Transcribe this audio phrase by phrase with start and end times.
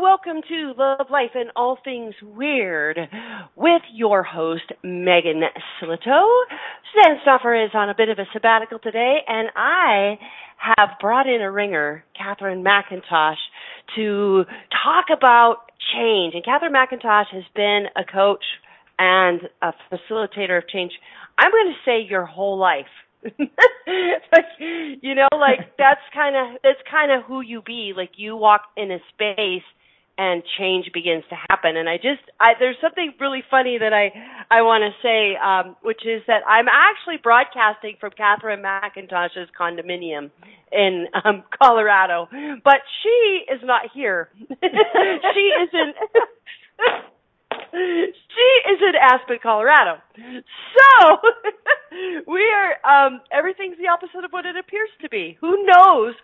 [0.00, 2.98] Welcome to Love, Life, and All Things Weird
[3.54, 5.42] with your host, Megan
[5.76, 6.24] Silito.
[6.88, 10.18] Suzanne Stoffer is on a bit of a sabbatical today, and I
[10.56, 13.36] have brought in a ringer, Catherine McIntosh,
[13.96, 14.44] to
[14.82, 16.34] talk about change.
[16.34, 18.44] And Catherine McIntosh has been a coach
[18.98, 20.92] and a facilitator of change,
[21.38, 22.86] I'm going to say your whole life.
[23.22, 28.34] like you know like that's kind of that's kind of who you be like you
[28.34, 29.62] walk in a space
[30.20, 34.12] and change begins to happen and i just i there's something really funny that i
[34.50, 40.30] i want to say um which is that i'm actually broadcasting from catherine mcintosh's condominium
[40.70, 42.28] in um colorado
[42.62, 45.92] but she is not here she is in
[47.72, 50.00] she is in Aspen, Colorado.
[50.16, 51.16] So
[52.26, 55.38] we are um everything's the opposite of what it appears to be.
[55.40, 56.14] Who knows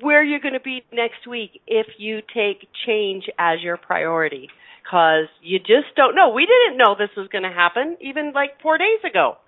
[0.00, 4.48] where you're going to be next week if you take change as your priority
[4.90, 6.30] cuz you just don't know.
[6.30, 9.38] We didn't know this was going to happen even like 4 days ago.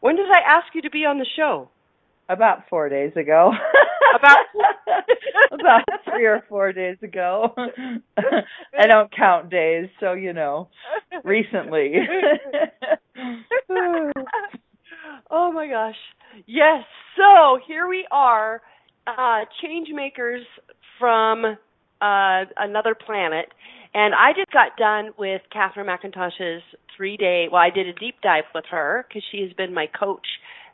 [0.00, 1.68] When did I ask you to be on the show?
[2.28, 3.52] About 4 days ago.
[4.14, 4.38] About
[5.52, 7.54] about 3 or 4 days ago.
[8.16, 10.68] I don't count days, so you know,
[11.24, 11.94] recently.
[15.30, 15.96] oh my gosh.
[16.46, 16.84] Yes.
[17.16, 18.62] So here we are,
[19.06, 20.42] uh, change makers
[20.98, 23.46] from uh, another planet.
[23.92, 26.62] And I just got done with Catherine McIntosh's
[26.96, 29.86] three day, well, I did a deep dive with her because she has been my
[29.86, 30.26] coach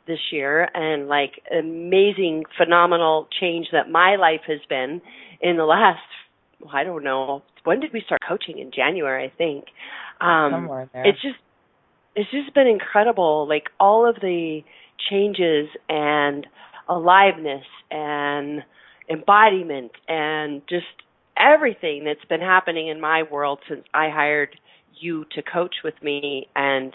[0.07, 5.01] this year and like amazing, phenomenal change that my life has been
[5.41, 5.99] in the last,
[6.61, 8.59] well, I don't know, when did we start coaching?
[8.59, 9.65] In January, I think.
[10.21, 11.07] Um, Somewhere in there.
[11.07, 11.35] It's just,
[12.15, 13.47] it's just been incredible.
[13.47, 14.61] Like all of the
[15.09, 16.47] changes and
[16.89, 18.63] aliveness and
[19.09, 20.85] embodiment and just
[21.37, 24.49] everything that's been happening in my world since I hired
[24.99, 26.47] you to coach with me.
[26.55, 26.93] And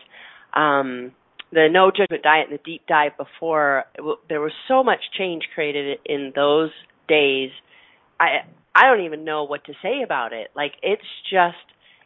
[0.54, 1.12] um
[1.52, 3.84] the no judgment diet and the deep dive before
[4.28, 6.70] there was so much change created in those
[7.08, 7.50] days.
[8.20, 8.40] I
[8.74, 10.48] i don't even know what to say about it.
[10.56, 11.56] Like it's just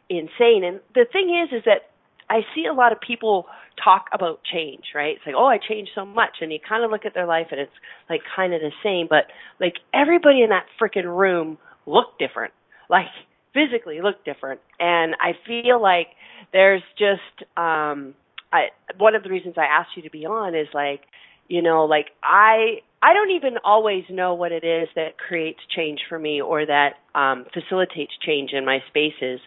[0.09, 0.63] insane.
[0.63, 1.89] And the thing is is that
[2.29, 3.45] i see a lot of people
[3.83, 5.15] talk about change right?
[5.15, 6.37] It's like oh i changed so much.
[6.41, 7.71] And you kind of look at their life and it's
[8.09, 9.07] like kind of the same.
[9.09, 9.25] But
[9.59, 12.53] like everybody in that freaking room looked different.
[12.89, 13.07] Like
[13.53, 14.61] physically looked different.
[14.79, 16.07] And i feel like
[16.53, 18.15] there's just um
[18.51, 18.67] I
[18.97, 21.01] one of the reasons I asked you to be on is like,
[21.47, 25.99] you know, like I I don't even always know what it is that creates change
[26.09, 29.39] for me or that um facilitates change in my spaces.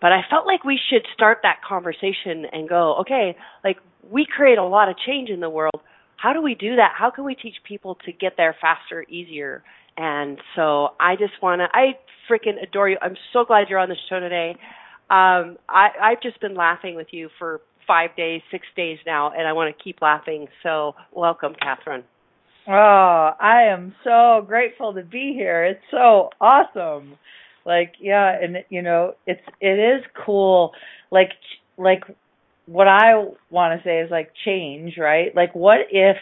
[0.00, 4.58] But I felt like we should start that conversation and go, okay, like we create
[4.58, 5.80] a lot of change in the world.
[6.16, 6.92] How do we do that?
[6.96, 9.62] How can we teach people to get there faster, easier?
[9.96, 11.98] And so I just want to I
[12.30, 12.98] freaking adore you.
[13.02, 14.50] I'm so glad you're on the show today.
[15.10, 19.48] Um I I've just been laughing with you for five days, six days now, and
[19.48, 20.46] I want to keep laughing.
[20.62, 22.04] So, welcome, Catherine.
[22.68, 25.64] Oh, I am so grateful to be here.
[25.64, 27.14] It's so awesome.
[27.64, 30.72] Like, yeah, and you know, it's it is cool.
[31.10, 31.30] Like,
[31.78, 32.04] like
[32.66, 33.14] what I
[33.50, 35.34] want to say is like change, right?
[35.34, 36.16] Like, what if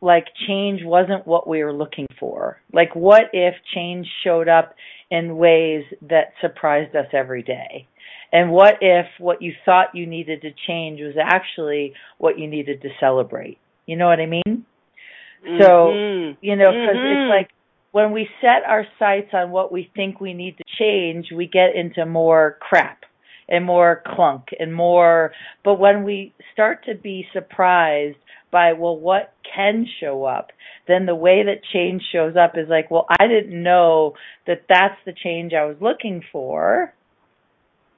[0.00, 2.58] like change wasn't what we were looking for?
[2.72, 4.74] Like, what if change showed up
[5.10, 7.86] in ways that surprised us every day?
[8.32, 12.82] And what if what you thought you needed to change was actually what you needed
[12.82, 13.58] to celebrate?
[13.86, 14.42] You know what I mean?
[14.46, 15.62] Mm-hmm.
[15.62, 17.12] So, you know, because Mhm.
[17.12, 17.50] it's like
[17.92, 21.76] when we set our sights on what we think we need to change, we get
[21.76, 23.04] into more crap
[23.48, 25.32] and more clunk and more.
[25.62, 28.16] But when we start to be surprised
[28.50, 30.50] by, well, what can show up,
[30.88, 34.14] then the way that change shows up is like, well, I didn't know
[34.46, 36.92] that that's the change I was looking for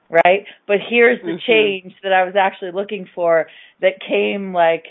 [0.09, 0.45] right?
[0.67, 1.41] But here's the Mhm.
[1.47, 3.47] change that I was actually looking for
[3.81, 4.85] that came like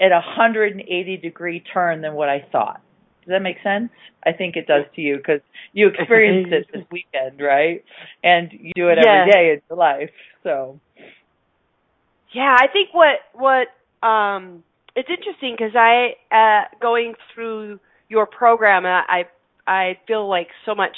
[0.00, 2.80] at a 180 degree turn than what I thought.
[3.22, 3.90] Does that make sense?
[4.24, 5.40] I think it does to you because
[5.72, 7.84] you experienced it this weekend, right?
[8.22, 10.10] And you do it every day in your life.
[10.42, 10.80] So,
[12.34, 13.68] yeah, I think what what
[14.06, 14.62] um
[14.96, 19.24] it's interesting because I uh going through your program, I
[19.66, 20.96] I feel like so much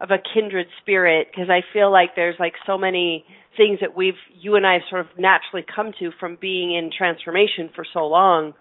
[0.00, 3.24] of a kindred spirit because I feel like there's like so many
[3.56, 6.90] things that we've you and I have sort of naturally come to from being in
[6.96, 8.54] transformation for so long.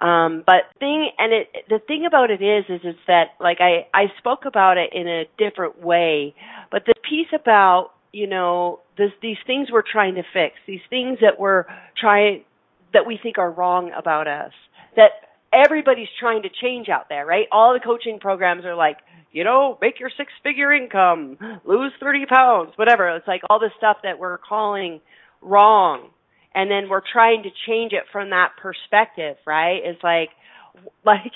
[0.00, 3.86] Um, but thing and it the thing about it is is is that like I
[3.94, 6.34] I spoke about it in a different way,
[6.70, 11.18] but the piece about you know this these things we're trying to fix, these things
[11.20, 11.64] that we're
[11.98, 12.44] trying
[12.92, 14.52] that we think are wrong about us,
[14.96, 15.12] that
[15.52, 17.46] everybody's trying to change out there, right?
[17.52, 18.98] All the coaching programs are like,
[19.32, 23.16] you know, make your six figure income, lose 30 pounds, whatever.
[23.16, 25.00] It's like all the stuff that we're calling
[25.40, 26.10] wrong.
[26.54, 29.80] And then we're trying to change it from that perspective, right?
[29.82, 30.28] It's like,
[31.04, 31.32] like,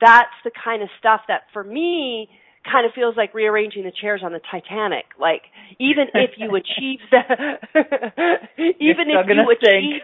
[0.00, 2.28] that's the kind of stuff that for me
[2.62, 5.06] kind of feels like rearranging the chairs on the Titanic.
[5.18, 5.42] Like,
[5.80, 7.58] even if you achieve that,
[8.78, 10.02] even if you achieve,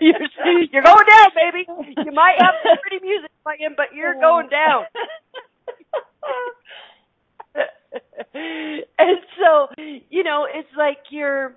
[0.00, 1.66] you're, you're going down, baby.
[1.98, 4.86] You might have some pretty music playing, but you're going down.
[8.34, 9.68] and so,
[10.08, 11.56] you know, it's like you're,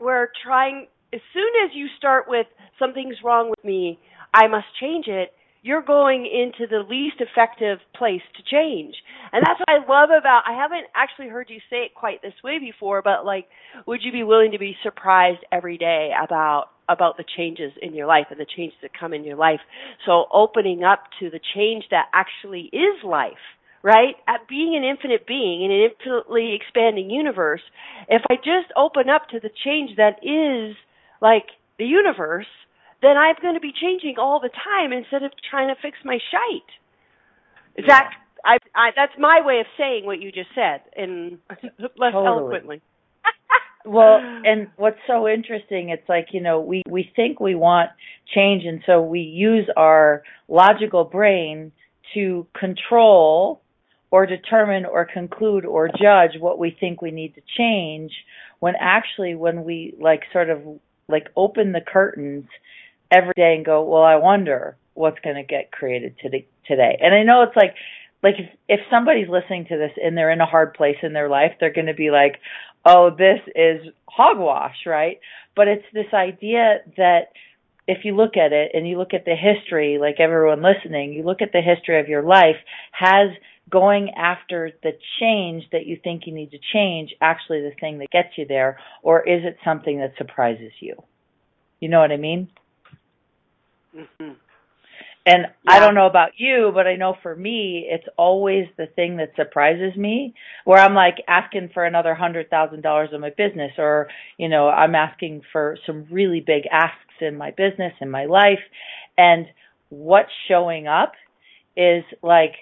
[0.00, 2.46] we're trying, as soon as you start with
[2.78, 3.98] something's wrong with me,
[4.34, 5.32] I must change it,
[5.66, 8.94] you're going into the least effective place to change.
[9.32, 12.34] And that's what I love about I haven't actually heard you say it quite this
[12.44, 13.48] way before, but like
[13.84, 18.06] would you be willing to be surprised every day about about the changes in your
[18.06, 19.58] life and the changes that come in your life.
[20.06, 23.32] So opening up to the change that actually is life
[23.86, 24.16] right?
[24.26, 27.60] At being an infinite being in an infinitely expanding universe,
[28.08, 30.76] if I just open up to the change that is
[31.22, 31.46] like
[31.78, 32.50] the universe,
[33.00, 36.18] then I'm going to be changing all the time instead of trying to fix my
[36.32, 36.70] shite.
[37.78, 37.84] Yeah.
[37.86, 38.10] that
[38.44, 41.38] I, I that's my way of saying what you just said in
[41.78, 42.26] less totally.
[42.26, 42.82] eloquently.
[43.84, 47.90] well, and what's so interesting, it's like, you know, we we think we want
[48.34, 51.70] change and so we use our logical brain
[52.14, 53.60] to control
[54.10, 58.12] or determine or conclude or judge what we think we need to change
[58.60, 60.60] when actually when we like sort of
[61.08, 62.44] like open the curtains
[63.10, 66.98] every day and go well i wonder what's going to get created today today.
[67.00, 67.74] And i know it's like
[68.22, 71.28] like if if somebody's listening to this and they're in a hard place in their
[71.28, 72.40] life they're going to be like
[72.84, 75.20] oh this is hogwash right?
[75.54, 77.32] But it's this idea that
[77.88, 81.22] if you look at it and you look at the history like everyone listening you
[81.22, 82.56] look at the history of your life
[82.92, 83.30] has
[83.70, 88.10] going after the change that you think you need to change actually the thing that
[88.10, 90.94] gets you there or is it something that surprises you
[91.80, 92.48] you know what i mean
[93.94, 94.32] mm-hmm.
[95.26, 95.46] and yeah.
[95.66, 99.32] i don't know about you but i know for me it's always the thing that
[99.34, 100.32] surprises me
[100.64, 104.06] where i'm like asking for another hundred thousand dollars in my business or
[104.38, 108.60] you know i'm asking for some really big asks in my business in my life
[109.18, 109.46] and
[109.88, 111.12] what's showing up
[111.76, 112.52] is like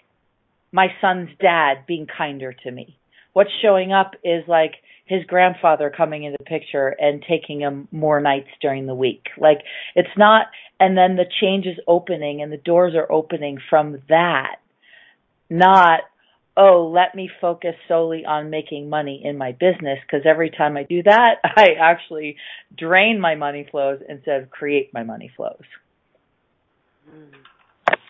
[0.74, 2.98] my son's dad being kinder to me.
[3.32, 4.72] What's showing up is like
[5.06, 9.22] his grandfather coming into the picture and taking him more nights during the week.
[9.38, 9.58] Like
[9.94, 10.46] it's not,
[10.80, 14.56] and then the change is opening and the doors are opening from that.
[15.48, 16.00] Not,
[16.56, 20.82] oh, let me focus solely on making money in my business because every time I
[20.82, 22.36] do that, I actually
[22.76, 25.62] drain my money flows instead of create my money flows.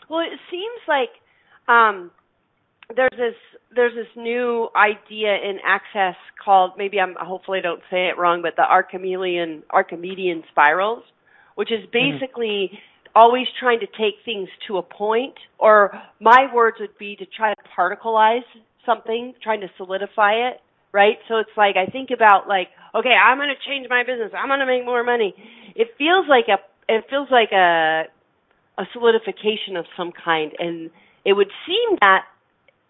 [0.08, 1.10] Well, it seems like
[1.68, 2.10] um,
[2.94, 3.34] there's this
[3.74, 8.42] there's this new idea in access called maybe I'm hopefully I don't say it wrong,
[8.42, 11.02] but the Archimedean Archimedean spirals,
[11.54, 12.20] which is mm-hmm.
[12.20, 13.12] basically mm-hmm.
[13.14, 17.54] always trying to take things to a point, or my words would be to try
[17.54, 18.46] to particleize
[18.84, 20.60] something, trying to solidify it,
[20.92, 21.16] right?
[21.28, 24.48] So it's like I think about like, okay, I'm going to change my business, I'm
[24.48, 25.34] going to make more money.
[25.74, 28.04] It feels like a it feels like a
[28.76, 30.90] a solidification of some kind, and
[31.24, 32.24] it would seem that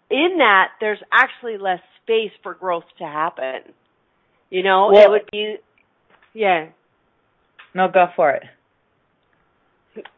[0.09, 3.73] in that there's actually less space for growth to happen.
[4.49, 5.55] You know, well, it would be
[6.33, 6.67] yeah.
[7.73, 8.43] No, go for it.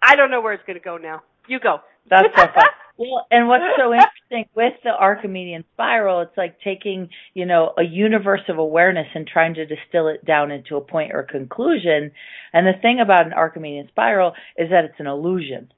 [0.01, 1.21] I don't know where it's going to go now.
[1.47, 1.79] You go.
[2.09, 2.65] That's so fun.
[2.97, 7.83] well, and what's so interesting with the Archimedean spiral, it's like taking, you know, a
[7.83, 12.11] universe of awareness and trying to distill it down into a point or conclusion.
[12.53, 15.71] And the thing about an Archimedean spiral is that it's an illusion.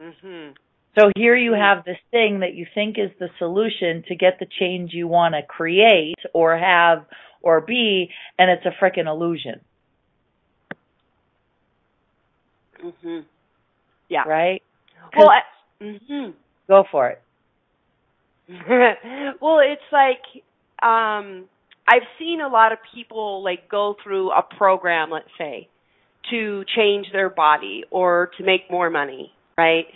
[0.00, 0.54] Mhm.
[0.98, 4.46] So here you have this thing that you think is the solution to get the
[4.58, 7.04] change you want to create or have
[7.42, 9.60] or be, and it's a freaking illusion.
[12.82, 13.24] Mhm.
[14.08, 14.24] Yeah.
[14.26, 14.62] Right?
[15.16, 15.42] Well, I,
[15.82, 16.34] mhm.
[16.66, 17.22] Go for it.
[19.40, 20.22] well, it's like
[20.82, 21.48] um
[21.86, 25.68] I've seen a lot of people like go through a program, let's say,
[26.30, 29.86] to change their body or to make more money, right?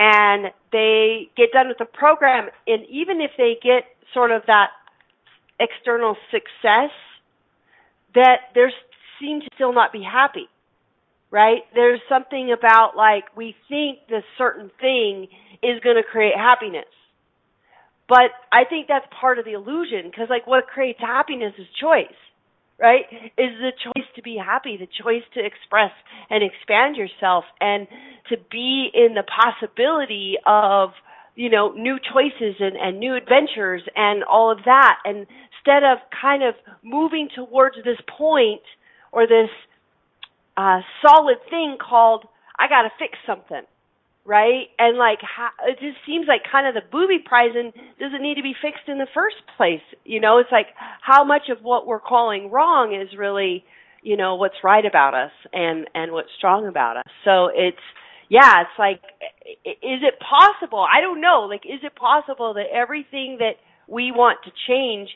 [0.00, 4.70] And they get done with the program and even if they get sort of that
[5.60, 6.90] external success
[8.14, 8.66] that they
[9.20, 10.48] seem to still not be happy.
[11.30, 11.62] Right?
[11.74, 15.28] There's something about like we think this certain thing
[15.62, 16.86] is going to create happiness
[18.10, 22.18] but I think that's part of the illusion because like what creates happiness is choice,
[22.80, 23.04] right?
[23.36, 25.92] Is the choice to be happy, the choice to express
[26.30, 27.86] and expand yourself and
[28.30, 30.90] to be in the possibility of,
[31.34, 34.96] you know, new choices and, and new adventures and all of that.
[35.04, 35.26] And
[35.58, 38.62] instead of kind of moving towards this point
[39.12, 39.50] or this
[40.56, 42.24] uh, solid thing called,
[42.58, 43.62] I got to fix something
[44.24, 44.68] right?
[44.78, 48.42] And like, how, it just seems like kind of the booby pricing doesn't need to
[48.42, 49.82] be fixed in the first place.
[50.04, 50.68] You know, it's like
[51.00, 53.64] how much of what we're calling wrong is really,
[54.02, 57.04] you know, what's right about us and and what's strong about us.
[57.24, 57.80] So it's
[58.28, 59.00] yeah, it's like,
[59.66, 60.78] is it possible?
[60.78, 61.48] I don't know.
[61.50, 63.54] Like, is it possible that everything that
[63.88, 65.10] we want to change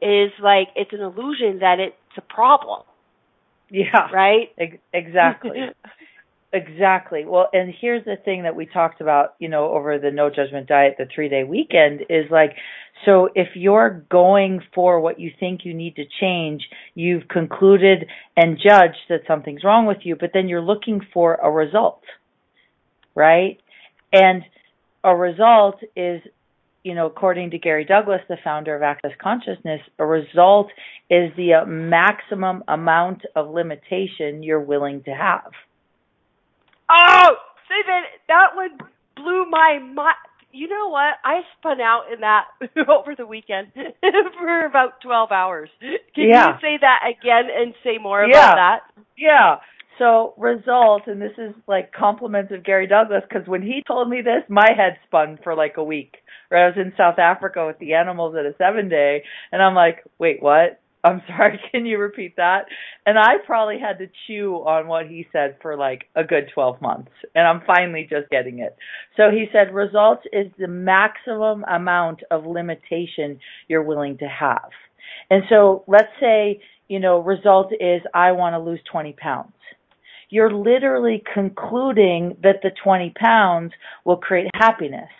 [0.00, 2.82] is like it's an illusion that it's a problem?
[3.70, 4.10] Yeah.
[4.12, 4.50] Right?
[4.92, 5.58] exactly.
[6.52, 7.24] Exactly.
[7.24, 10.66] Well, and here's the thing that we talked about, you know, over the no judgment
[10.66, 12.56] diet, the three day weekend is like,
[13.04, 16.62] so if you're going for what you think you need to change,
[16.94, 21.48] you've concluded and judged that something's wrong with you, but then you're looking for a
[21.48, 22.02] result,
[23.14, 23.58] right?
[24.12, 24.42] And
[25.04, 26.20] a result is,
[26.82, 30.66] you know, according to Gary Douglas, the founder of Access Consciousness, a result
[31.08, 35.52] is the uh, maximum amount of limitation you're willing to have.
[36.90, 37.36] Oh,
[37.68, 38.78] see that that one
[39.16, 40.16] blew my mind.
[40.52, 41.14] You know what?
[41.24, 42.46] I spun out in that
[42.88, 43.68] over the weekend
[44.38, 45.70] for about twelve hours.
[45.80, 46.48] Can yeah.
[46.48, 48.52] you say that again and say more yeah.
[48.52, 49.04] about that?
[49.16, 49.56] Yeah.
[49.98, 54.22] So result, and this is like compliments of Gary Douglas because when he told me
[54.22, 56.16] this, my head spun for like a week.
[56.48, 59.74] Where I was in South Africa with the animals at a seven day, and I'm
[59.76, 60.79] like, wait, what?
[61.02, 62.66] I'm sorry, can you repeat that?
[63.06, 66.80] And I probably had to chew on what he said for like a good 12
[66.80, 68.76] months, and I'm finally just getting it.
[69.16, 74.70] So he said results is the maximum amount of limitation you're willing to have.
[75.30, 79.52] And so let's say, you know, result is I want to lose 20 pounds.
[80.28, 83.72] You're literally concluding that the 20 pounds
[84.04, 85.10] will create happiness.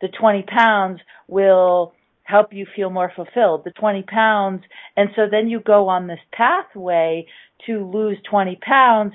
[0.00, 1.92] The 20 pounds will
[2.30, 4.62] help you feel more fulfilled, the 20 pounds.
[4.96, 7.26] And so then you go on this pathway
[7.66, 9.14] to lose 20 pounds.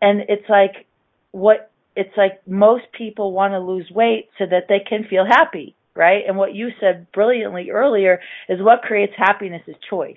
[0.00, 0.86] And it's like
[1.32, 5.76] what it's like most people want to lose weight so that they can feel happy,
[5.94, 6.22] right?
[6.26, 10.16] And what you said brilliantly earlier is what creates happiness is choice.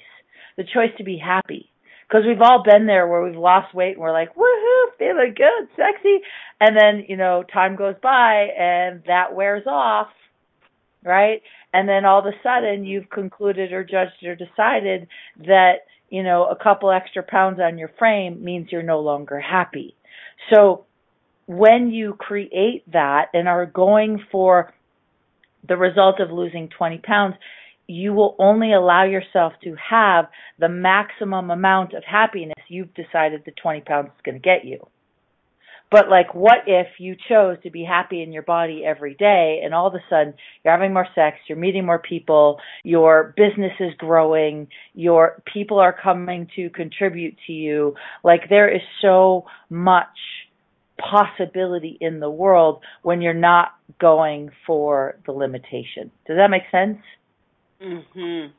[0.58, 1.70] The choice to be happy.
[2.08, 5.68] Because we've all been there where we've lost weight and we're like, woohoo, feeling good,
[5.76, 6.20] sexy.
[6.60, 10.08] And then, you know, time goes by and that wears off
[11.08, 11.42] right?
[11.74, 15.08] And then all of a sudden you've concluded or judged or decided
[15.46, 19.96] that, you know, a couple extra pounds on your frame means you're no longer happy.
[20.54, 20.86] So
[21.48, 24.74] when you create that and are going for
[25.68, 27.36] the result of losing 20 pounds,
[27.88, 30.26] you will only allow yourself to have
[30.60, 34.86] the maximum amount of happiness you've decided the 20 pounds is going to get you.
[35.90, 39.74] But like, what if you chose to be happy in your body every day and
[39.74, 43.94] all of a sudden you're having more sex, you're meeting more people, your business is
[43.98, 47.96] growing, your people are coming to contribute to you.
[48.24, 50.08] Like there is so much
[50.98, 56.12] possibility in the world when you're not going for the limitation.
[56.26, 56.98] Does that make sense?
[57.82, 58.52] Mhm.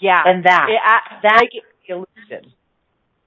[0.00, 0.22] Yeah.
[0.26, 1.50] And that it, I, that's like,
[1.86, 2.52] illusion.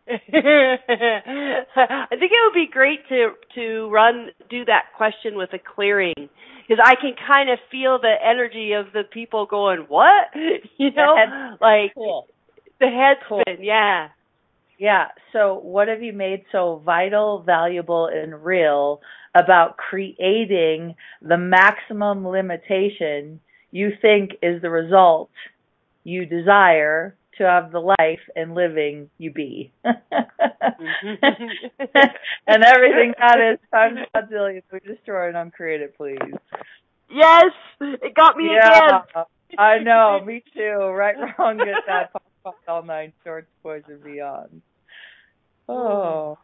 [0.10, 6.30] I think it would be great to to run do that question with a clearing
[6.68, 10.28] because I can kind of feel the energy of the people going, "What?"
[10.78, 12.28] You know, like cool.
[12.80, 13.42] the head cool.
[13.42, 13.64] spin.
[13.64, 14.10] Yeah.
[14.80, 15.08] Yeah.
[15.34, 19.02] So, what have you made so vital, valuable, and real
[19.36, 25.30] about creating the maximum limitation you think is the result
[26.04, 29.72] you desire to have the life and living you be.
[29.86, 31.16] Mm-hmm.
[32.48, 34.00] and everything that is times
[34.32, 36.18] zillions we destroy and uncreate it, please.
[37.10, 39.26] Yes, it got me yeah, again.
[39.58, 40.78] I know, me too.
[40.78, 44.62] Right, wrong, get that, pop, pop, all nine shorts, boys and beyond.
[45.68, 46.38] Oh.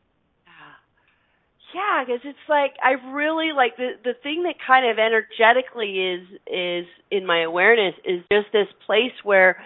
[1.73, 6.27] yeah, because it's like I really like the the thing that kind of energetically is
[6.47, 9.57] is in my awareness is just this place where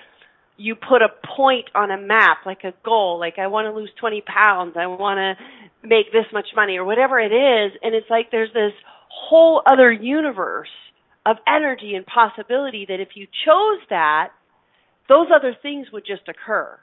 [0.59, 3.89] you put a point on a map, like a goal, like I want to lose
[3.99, 8.09] 20 pounds, I want to make this much money, or whatever it is, and it's
[8.09, 8.73] like there's this
[9.07, 10.69] whole other universe
[11.25, 14.31] of energy and possibility that if you chose that,
[15.07, 16.77] those other things would just occur.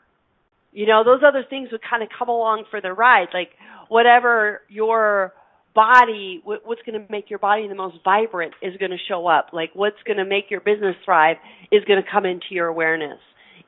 [0.73, 3.28] You know, those other things would kind of come along for the ride.
[3.33, 3.50] Like
[3.88, 5.33] whatever your
[5.75, 9.50] body, what's going to make your body the most vibrant is going to show up.
[9.52, 11.37] Like what's going to make your business thrive
[11.71, 13.18] is going to come into your awareness.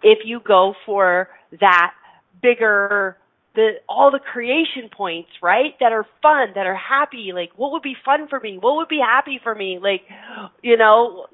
[0.03, 1.29] If you go for
[1.61, 1.93] that
[2.43, 3.17] bigger
[3.59, 5.75] the all the creation points, right?
[5.81, 7.33] That are fun, that are happy.
[7.35, 8.57] Like, what would be fun for me?
[8.61, 9.81] What would be happy for me?
[9.83, 10.03] Like,
[10.63, 11.27] you know,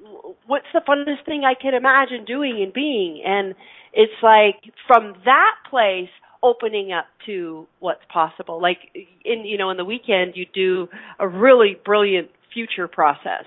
[0.47, 3.21] what's the funnest thing I can imagine doing and being?
[3.23, 3.53] And
[3.93, 4.55] it's like
[4.87, 6.09] from that place
[6.41, 8.59] opening up to what's possible.
[8.59, 8.79] Like
[9.23, 10.87] in you know, in the weekend you do
[11.19, 13.45] a really brilliant future process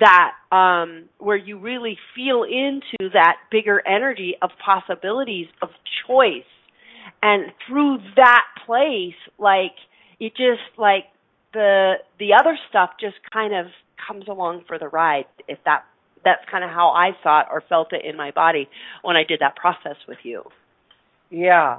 [0.00, 5.70] that um where you really feel into that bigger energy of possibilities of
[6.06, 6.42] choice
[7.22, 9.74] and through that place like
[10.20, 11.04] it just like
[11.52, 13.66] the the other stuff just kind of
[14.06, 15.84] comes along for the ride if that
[16.24, 18.68] that's kind of how I saw it or felt it in my body
[19.02, 20.42] when I did that process with you.
[21.30, 21.78] Yeah.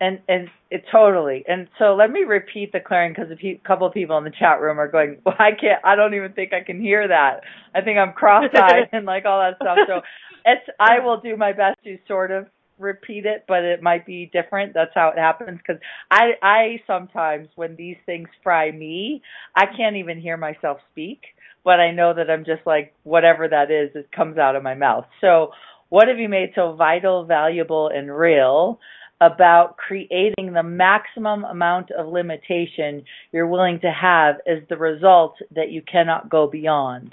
[0.00, 1.44] And and it totally.
[1.48, 4.30] And so let me repeat the clearing because a pe- couple of people in the
[4.30, 5.84] chat room are going, "Well, I can't.
[5.84, 7.40] I don't even think I can hear that.
[7.74, 10.00] I think I'm cross-eyed and like all that stuff." So
[10.44, 10.64] it's.
[10.78, 12.46] I will do my best to sort of
[12.78, 14.74] repeat it, but it might be different.
[14.74, 19.22] That's how it happens because I I sometimes when these things fry me,
[19.54, 21.22] I can't even hear myself speak,
[21.64, 24.74] but I know that I'm just like whatever that is, it comes out of my
[24.74, 25.06] mouth.
[25.20, 25.50] So,
[25.88, 28.78] what have you made so vital, valuable, and real?
[29.20, 35.72] About creating the maximum amount of limitation you're willing to have as the result that
[35.72, 37.12] you cannot go beyond.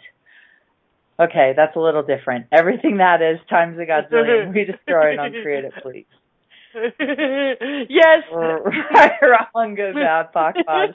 [1.19, 2.47] Okay, that's a little different.
[2.51, 6.05] Everything that is times a godzillion, we destroy and uncreate it, please.
[6.75, 8.23] yes.
[8.33, 10.93] right, wrong, good, bad, POC, POD,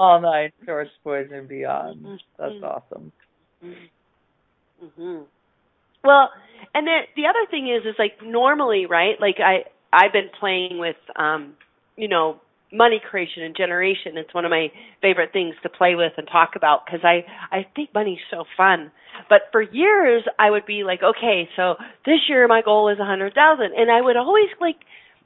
[0.00, 2.20] all nine shorts, boys, and beyond.
[2.36, 2.64] That's mm-hmm.
[2.64, 3.12] awesome.
[3.64, 5.20] Mm-hmm.
[6.02, 6.30] Well,
[6.74, 9.20] and then the other thing is, is like normally, right?
[9.20, 11.54] Like I, I've been playing with, um,
[11.96, 12.40] you know,
[12.72, 14.16] money creation and generation.
[14.16, 14.68] It's one of my
[15.02, 18.92] favorite things to play with and talk about because I I think money's so fun.
[19.28, 21.74] But for years I would be like, okay, so
[22.06, 24.76] this year my goal is a hundred thousand, and I would always like.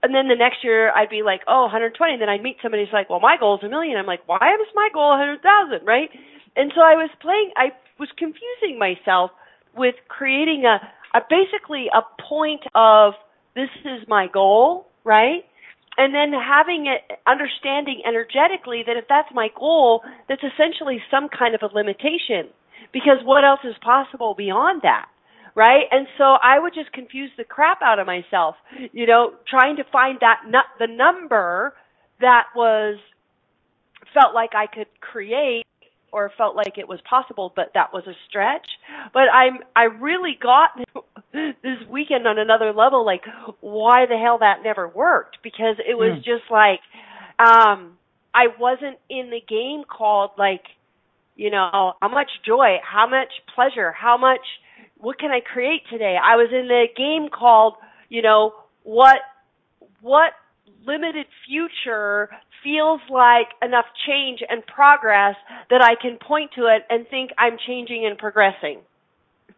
[0.02, 1.96] And then the next year I'd be like, oh, 120.
[2.12, 3.96] And then I'd meet somebody who's like, well, my goal is a million.
[3.96, 6.10] I'm like, why is my goal a 100,000, right?
[6.56, 9.30] And so I was playing, I was confusing myself
[9.74, 10.76] with creating a,
[11.16, 13.14] a basically a point of
[13.54, 15.44] this is my goal, right?
[15.96, 21.54] and then having it understanding energetically that if that's my goal that's essentially some kind
[21.54, 22.48] of a limitation
[22.92, 25.06] because what else is possible beyond that
[25.54, 28.56] right and so i would just confuse the crap out of myself
[28.92, 30.40] you know trying to find that
[30.78, 31.74] the number
[32.20, 32.98] that was
[34.12, 35.64] felt like i could create
[36.14, 38.68] or felt like it was possible, but that was a stretch.
[39.12, 40.70] But I'm I really got
[41.34, 43.22] this weekend on another level, like
[43.60, 46.24] why the hell that never worked because it was mm.
[46.24, 46.80] just like
[47.38, 47.98] um
[48.32, 50.62] I wasn't in the game called like
[51.36, 54.46] you know how much joy, how much pleasure, how much
[54.98, 56.16] what can I create today?
[56.22, 57.74] I was in the game called
[58.08, 58.52] you know
[58.84, 59.18] what
[60.00, 60.32] what
[60.86, 62.30] limited future
[62.62, 65.34] feels like enough change and progress
[65.70, 68.80] that I can point to it and think I'm changing and progressing.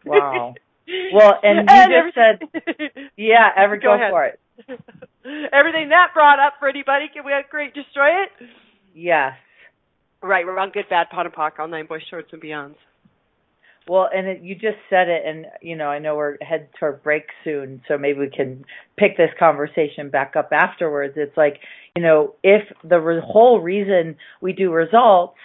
[0.04, 0.54] Wow.
[1.12, 4.40] Well, and you and just said, yeah, ever go, go for it.
[5.52, 8.48] Everything that brought up for anybody, can we great destroy it?
[8.94, 9.32] Yes.
[10.22, 12.76] Right, we're on good, bad, pot and pock, all nine boys, shorts, and beyonds.
[13.88, 17.04] Well, and it, you just said it, and you know, I know we're headed toward
[17.04, 18.64] break soon, so maybe we can
[18.96, 21.14] pick this conversation back up afterwards.
[21.16, 21.60] It's like,
[21.94, 25.36] you know, if the re- whole reason we do results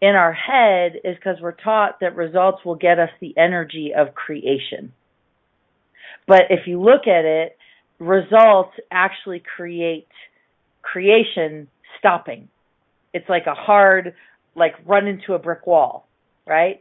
[0.00, 4.14] in our head is because we're taught that results will get us the energy of
[4.14, 4.92] creation.
[6.26, 7.56] But if you look at it,
[7.98, 10.08] results actually create
[10.82, 12.48] creation stopping.
[13.12, 14.14] It's like a hard,
[14.54, 16.06] like run into a brick wall,
[16.46, 16.80] right?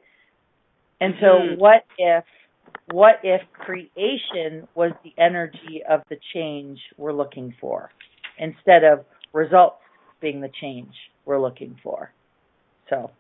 [1.02, 1.60] And so mm-hmm.
[1.60, 2.24] what if
[2.92, 7.90] what if creation was the energy of the change we're looking for
[8.38, 9.78] instead of results
[10.22, 10.94] being the change
[11.26, 12.12] we're looking for?
[12.90, 13.12] So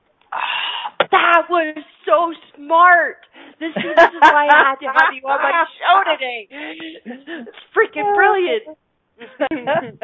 [1.11, 3.17] that was so smart.
[3.59, 6.47] This, this is why I had to have you on my show today.
[6.49, 8.77] It's freaking brilliant.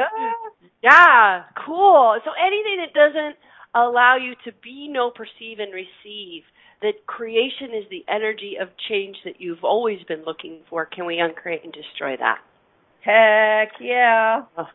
[0.84, 2.20] yeah, cool.
[2.24, 3.38] So anything that doesn't
[3.76, 6.44] allow you to be, know, perceive, and receive.
[6.82, 10.86] That creation is the energy of change that you've always been looking for.
[10.86, 12.40] Can we uncreate and destroy that?
[13.02, 14.44] Heck yeah.
[14.58, 14.68] Oh.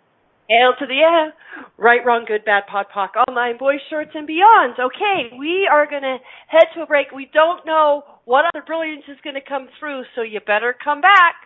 [0.50, 1.30] Hail to the yeah.
[1.78, 4.80] Right, wrong, good, bad, pod, poc, all nine boys, shorts, and beyonds.
[4.80, 6.16] Okay, we are going to
[6.48, 7.12] head to a break.
[7.14, 11.00] We don't know what other brilliance is going to come through, so you better come
[11.00, 11.36] back.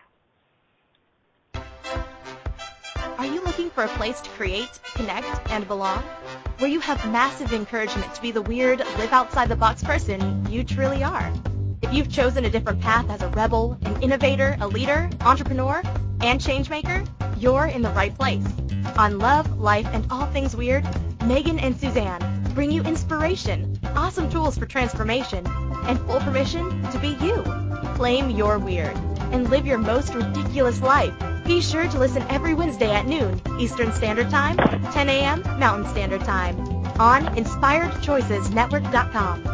[3.19, 6.03] Are you looking for a place to create, connect, and belong?
[6.57, 10.64] Where you have massive encouragement to be the weird, live outside the box person you
[10.64, 11.31] truly are.
[11.83, 15.83] If you've chosen a different path as a rebel, an innovator, a leader, entrepreneur,
[16.23, 17.07] and changemaker,
[17.38, 18.47] you're in the right place.
[18.97, 20.87] On Love, Life, and All Things Weird,
[21.25, 22.21] Megan and Suzanne
[22.55, 25.45] bring you inspiration, awesome tools for transformation,
[25.87, 27.43] and full permission to be you.
[27.95, 28.97] Claim your weird
[29.33, 31.13] and live your most ridiculous life.
[31.45, 34.57] Be sure to listen every Wednesday at noon Eastern Standard Time,
[34.93, 35.43] 10 a.m.
[35.59, 36.57] Mountain Standard Time
[36.99, 39.54] on InspiredChoicesNetwork.com.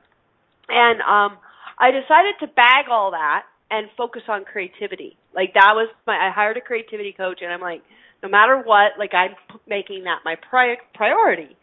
[0.70, 1.38] And um
[1.78, 5.18] I decided to bag all that and focus on creativity.
[5.36, 7.84] Like that was my I hired a creativity coach and I'm like
[8.24, 9.36] no matter what, like I'm
[9.68, 11.56] making that my pri- priority.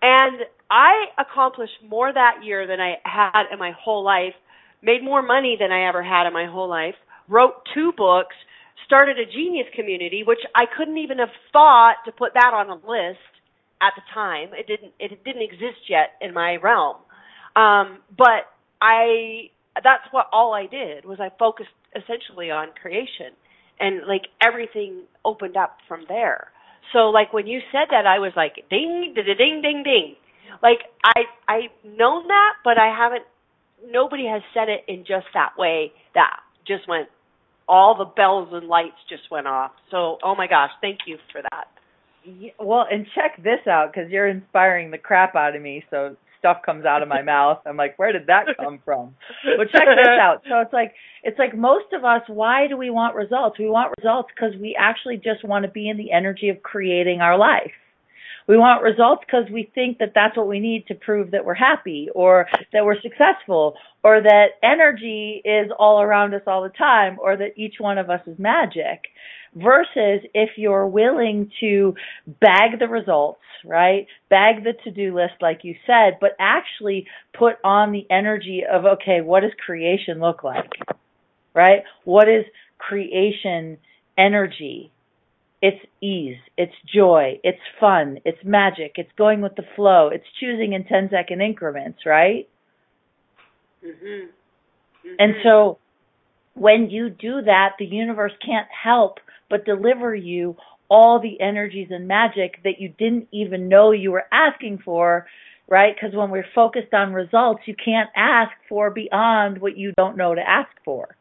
[0.00, 4.34] And I accomplished more that year than I had in my whole life,
[4.82, 6.94] made more money than I ever had in my whole life,
[7.28, 8.36] wrote two books,
[8.86, 12.74] started a genius community, which I couldn't even have thought to put that on a
[12.74, 13.20] list
[13.80, 14.50] at the time.
[14.52, 16.96] It didn't it didn't exist yet in my realm.
[17.56, 18.48] Um, but
[18.80, 23.32] I that's what all I did was I focused essentially on creation
[23.80, 26.48] and like everything opened up from there.
[26.92, 30.16] So like when you said that I was like ding ding ding ding ding
[30.62, 33.24] like I I've known that, but I haven't.
[33.86, 35.92] Nobody has said it in just that way.
[36.14, 37.08] That just went.
[37.68, 39.72] All the bells and lights just went off.
[39.90, 41.66] So, oh my gosh, thank you for that.
[42.24, 45.84] Yeah, well, and check this out because you're inspiring the crap out of me.
[45.90, 47.58] So stuff comes out of my mouth.
[47.66, 49.14] I'm like, where did that come from?
[49.44, 50.42] But check this out.
[50.48, 52.22] So it's like it's like most of us.
[52.26, 53.58] Why do we want results?
[53.58, 57.20] We want results because we actually just want to be in the energy of creating
[57.20, 57.72] our life.
[58.48, 61.52] We want results because we think that that's what we need to prove that we're
[61.52, 67.18] happy or that we're successful or that energy is all around us all the time
[67.20, 69.02] or that each one of us is magic.
[69.54, 71.94] Versus if you're willing to
[72.40, 74.06] bag the results, right?
[74.30, 77.06] Bag the to-do list like you said, but actually
[77.36, 80.70] put on the energy of, okay, what does creation look like?
[81.54, 81.82] Right?
[82.04, 82.44] What is
[82.78, 83.78] creation
[84.16, 84.92] energy?
[85.60, 90.72] It's ease, it's joy, it's fun, it's magic, it's going with the flow, it's choosing
[90.72, 92.48] in 10 second increments, right?
[93.84, 94.28] Mhm.
[95.04, 95.16] Mhm.
[95.18, 95.78] And so
[96.54, 100.56] when you do that, the universe can't help but deliver you
[100.90, 105.26] all the energies and magic that you didn't even know you were asking for,
[105.68, 105.94] right?
[105.94, 110.34] Because when we're focused on results, you can't ask for beyond what you don't know
[110.34, 111.16] to ask for.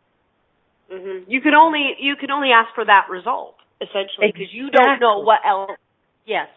[0.90, 1.26] Mhm.
[1.28, 5.20] You can only you can only ask for that result essentially because you don't know
[5.20, 5.72] what else.
[6.26, 6.48] Yes.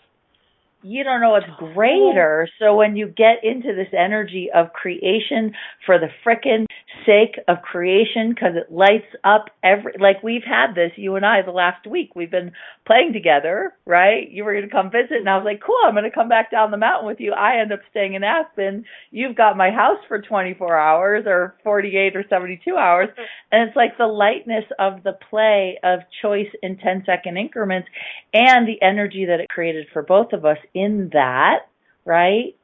[0.82, 1.72] You don't know what's oh.
[1.74, 2.48] greater.
[2.58, 5.52] So when you get into this energy of creation
[5.86, 6.66] for the frickin'
[7.06, 11.42] sake of creation, because it lights up every, like we've had this, you and I,
[11.42, 12.52] the last week, we've been
[12.86, 14.30] playing together, right?
[14.30, 16.28] You were going to come visit, and I was like, cool, I'm going to come
[16.28, 17.32] back down the mountain with you.
[17.32, 18.84] I end up staying in Aspen.
[19.10, 23.08] You've got my house for 24 hours or 48 or 72 hours.
[23.10, 23.22] Mm-hmm.
[23.52, 27.88] And it's like the lightness of the play of choice in 10 second increments
[28.32, 31.66] and the energy that it created for both of us in that,
[32.04, 32.56] right?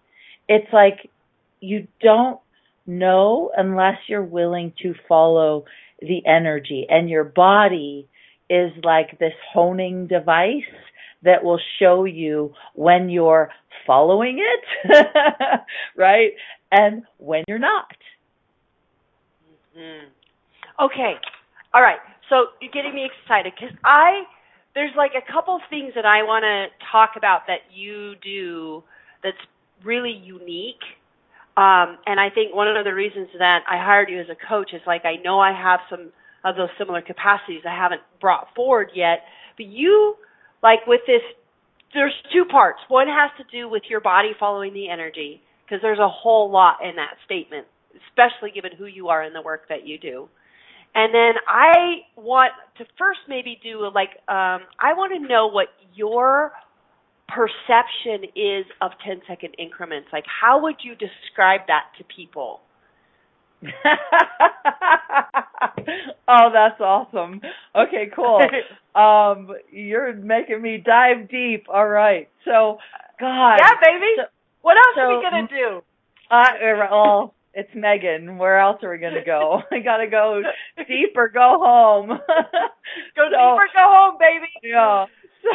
[0.49, 1.11] It's like
[1.61, 2.41] you don't
[2.87, 5.65] know unless you're willing to follow
[6.01, 8.07] the energy and your body
[8.49, 10.63] is like this honing device
[11.23, 13.51] that will show you when you're
[13.87, 15.07] following it,
[15.97, 16.33] right?
[16.71, 17.89] And when you're not.
[19.77, 20.05] Mm.
[20.81, 21.15] Okay.
[21.75, 21.99] All right.
[22.29, 24.23] So you're getting me excited because I
[24.77, 28.85] there's like a couple of things that I want to talk about that you do
[29.25, 29.41] that's
[29.83, 30.85] really unique.
[31.57, 34.75] Um, and I think one of the reasons that I hired you as a coach
[34.75, 36.13] is like I know I have some
[36.45, 39.25] of those similar capacities I haven't brought forward yet,
[39.57, 40.15] but you
[40.63, 41.23] like with this
[41.95, 42.81] there's two parts.
[42.89, 46.85] One has to do with your body following the energy because there's a whole lot
[46.85, 47.67] in that statement,
[48.11, 50.29] especially given who you are and the work that you do.
[50.97, 55.47] And then I want to first maybe do a, like um, I want to know
[55.47, 56.53] what your
[57.29, 60.09] perception is of 10 second increments.
[60.11, 62.61] Like how would you describe that to people?
[66.29, 67.41] oh, that's awesome.
[67.75, 68.41] Okay, cool.
[68.97, 71.67] Um, you're making me dive deep.
[71.69, 72.31] All right.
[72.47, 72.79] So,
[73.21, 73.57] God.
[73.57, 74.07] yeah, baby.
[74.17, 74.23] So,
[74.63, 75.83] what else so- are we going to do?
[76.31, 76.45] uh,
[76.91, 78.37] well, it's Megan.
[78.37, 79.61] Where else are we going to go?
[79.73, 80.43] I got to go
[80.77, 82.09] deep or go home.
[82.09, 82.17] Go
[83.17, 84.53] So- deep or go home, baby.
[84.63, 85.07] yeah.
[85.43, 85.51] So,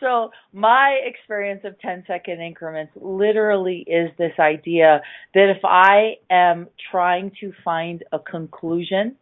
[0.00, 5.00] so my experience of 10 second increments literally is this idea
[5.34, 9.16] that if I am trying to find a conclusion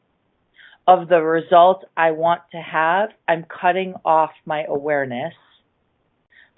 [0.89, 5.35] of the result I want to have, I'm cutting off my awareness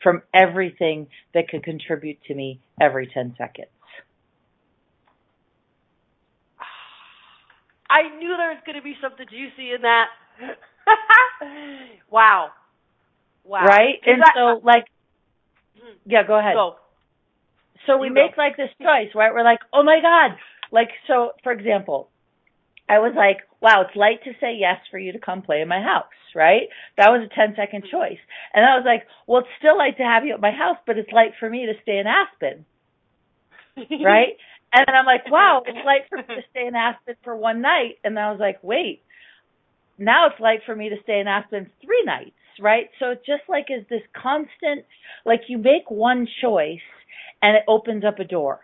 [0.02, 3.68] from everything that could contribute to me every 10 seconds.
[7.88, 10.06] I knew there was going to be something juicy in that.
[12.10, 12.48] wow.
[13.44, 13.66] Wow.
[13.66, 14.00] Right?
[14.06, 14.84] And I- so like
[15.78, 15.94] Mhm.
[16.06, 16.54] yeah, go ahead.
[16.54, 16.76] Go.
[17.86, 18.42] So we You make go.
[18.42, 19.32] like this choice, right?
[19.34, 20.38] We're like, oh my God.
[20.70, 22.08] Like, so for example,
[22.88, 25.68] I was like, wow, it's light to say yes for you to come play in
[25.68, 26.68] my house, right?
[26.96, 28.18] That was a 10 second choice.
[28.52, 30.98] And I was like, well, it's still light to have you at my house, but
[30.98, 32.64] it's light for me to stay in Aspen,
[34.04, 34.36] right?
[34.74, 37.62] And then I'm like, wow, it's light for me to stay in Aspen for one
[37.62, 37.98] night.
[38.02, 39.02] And I was like, wait,
[39.98, 42.90] now it's light for me to stay in Aspen three nights, right?
[42.98, 44.84] So it just like is this constant,
[45.24, 46.80] like you make one choice
[47.40, 48.60] and it opens up a door.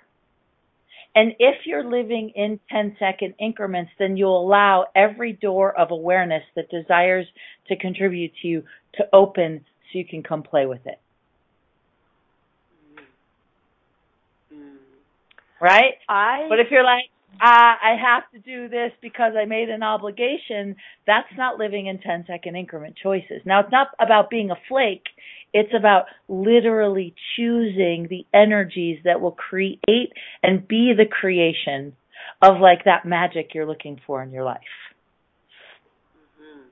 [1.15, 6.43] And if you're living in 10 second increments, then you'll allow every door of awareness
[6.55, 7.27] that desires
[7.69, 8.63] to contribute to you
[8.95, 11.01] to open so you can come play with it.
[14.55, 14.77] Mm.
[15.61, 15.95] Right?
[16.09, 17.05] I But if you're like,
[17.41, 21.99] ah, I have to do this because I made an obligation, that's not living in
[21.99, 23.43] 10 second increment choices.
[23.45, 25.05] Now, it's not about being a flake.
[25.53, 31.95] It's about literally choosing the energies that will create and be the creation
[32.43, 34.61] of like that magic you're looking for in your life.
[36.41, 36.69] Mhm.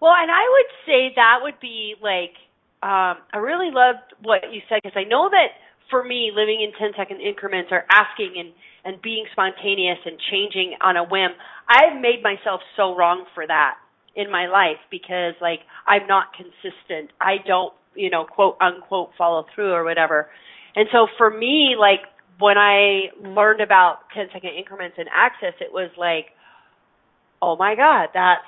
[0.00, 2.34] Well, and I would say that would be like
[2.80, 5.48] um, I really loved what you said because I know that
[5.90, 8.52] for me, living in 10 second increments or asking and
[8.84, 11.30] and being spontaneous and changing on a whim,
[11.68, 13.74] I've made myself so wrong for that
[14.16, 17.10] in my life because like I'm not consistent.
[17.20, 20.28] I don't, you know, quote unquote follow through or whatever.
[20.74, 22.00] And so for me, like
[22.38, 26.26] when I learned about 10 second increments and access, it was like,
[27.42, 28.42] oh my God, that's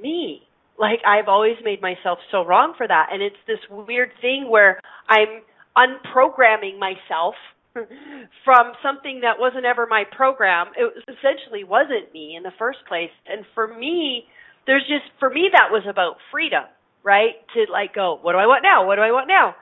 [0.00, 0.42] me.
[0.78, 3.08] Like I've always made myself so wrong for that.
[3.12, 5.42] And it's this weird thing where I'm
[5.76, 7.34] unprogramming myself
[8.44, 10.68] from something that wasn't ever my program.
[10.76, 13.10] It essentially wasn't me in the first place.
[13.28, 14.24] And for me,
[14.66, 16.64] there's just for me that was about freedom.
[17.04, 17.34] right?
[17.54, 18.86] To like go, what do I want now?
[18.86, 19.54] What do I want now?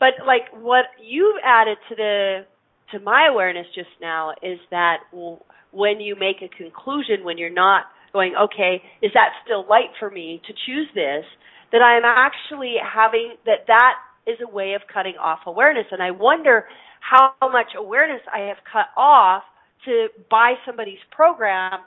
[0.00, 2.46] But like what you've added to the
[2.92, 4.98] to my awareness just now is that
[5.72, 10.10] when you make a conclusion, when you're not going, okay, is that still light for
[10.10, 11.24] me to choose this?
[11.72, 13.94] That I'm actually having that that
[14.28, 16.66] is a way of cutting off awareness, and I wonder
[17.00, 19.42] how much awareness I have cut off
[19.84, 21.80] to buy somebody's program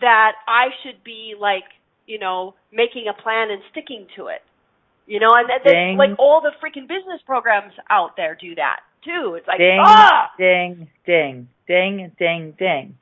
[0.00, 1.64] that I should be like,
[2.06, 4.42] you know, making a plan and sticking to it.
[5.06, 9.36] You know, and then like all the freaking business programs out there do that too.
[9.38, 10.30] It's like ding, ah!
[10.38, 12.98] ding, ding, ding, ding, ding.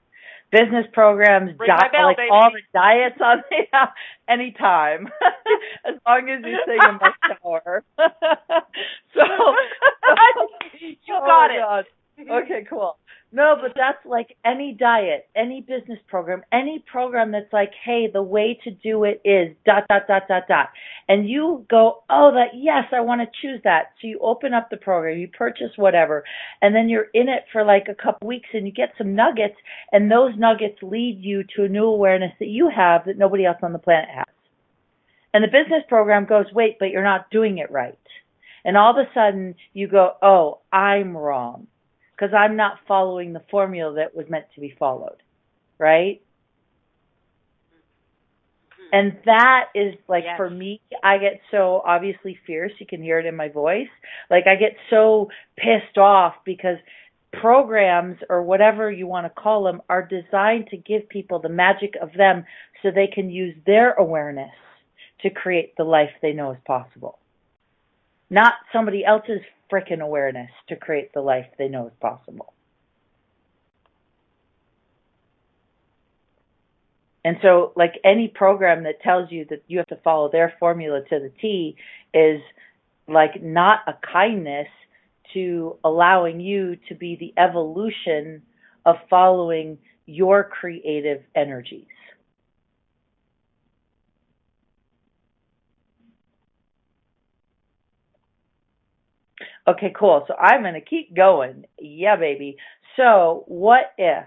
[0.57, 2.31] Business programs, di- bell, like baby.
[2.31, 3.89] all the diets on the yeah,
[4.29, 5.09] anytime,
[5.87, 7.85] as long as you sing in my shower.
[9.15, 9.23] so
[10.81, 11.61] you got oh, it.
[11.61, 11.85] God.
[12.19, 12.97] Okay, cool.
[13.31, 18.23] No, but that's like any diet, any business program, any program that's like, hey, the
[18.23, 20.69] way to do it is dot, dot, dot, dot, dot.
[21.09, 23.93] And you go, oh, that, yes, I want to choose that.
[24.01, 26.25] So you open up the program, you purchase whatever,
[26.63, 29.57] and then you're in it for like a couple weeks and you get some nuggets,
[29.93, 33.59] and those nuggets lead you to a new awareness that you have that nobody else
[33.63, 34.25] on the planet has.
[35.35, 37.99] And the business program goes, wait, but you're not doing it right.
[38.65, 41.67] And all of a sudden you go, oh, I'm wrong
[42.17, 45.23] because I'm not following the formula that was meant to be followed,
[45.79, 46.23] right?
[48.73, 48.89] Mm-hmm.
[48.93, 50.37] And that is like yes.
[50.37, 52.73] for me, I get so obviously fierce.
[52.79, 53.89] You can hear it in my voice.
[54.31, 56.79] Like I get so pissed off because
[57.33, 61.95] programs or whatever you want to call them are designed to give people the magic
[62.01, 62.45] of them
[62.83, 64.53] so they can use their awareness
[65.21, 67.19] to create the life they know is possible.
[68.31, 72.53] Not somebody else's frickin' awareness to create the life they know is possible.
[77.25, 81.01] And so, like any program that tells you that you have to follow their formula
[81.01, 81.77] to the T
[82.15, 82.41] is
[83.09, 84.69] like not a kindness
[85.35, 88.43] to allowing you to be the evolution
[88.85, 91.87] of following your creative energies.
[99.69, 100.25] Okay, cool.
[100.29, 101.65] So I'm going to keep going.
[101.79, 102.57] Yeah, baby.
[102.97, 104.25] So, what if,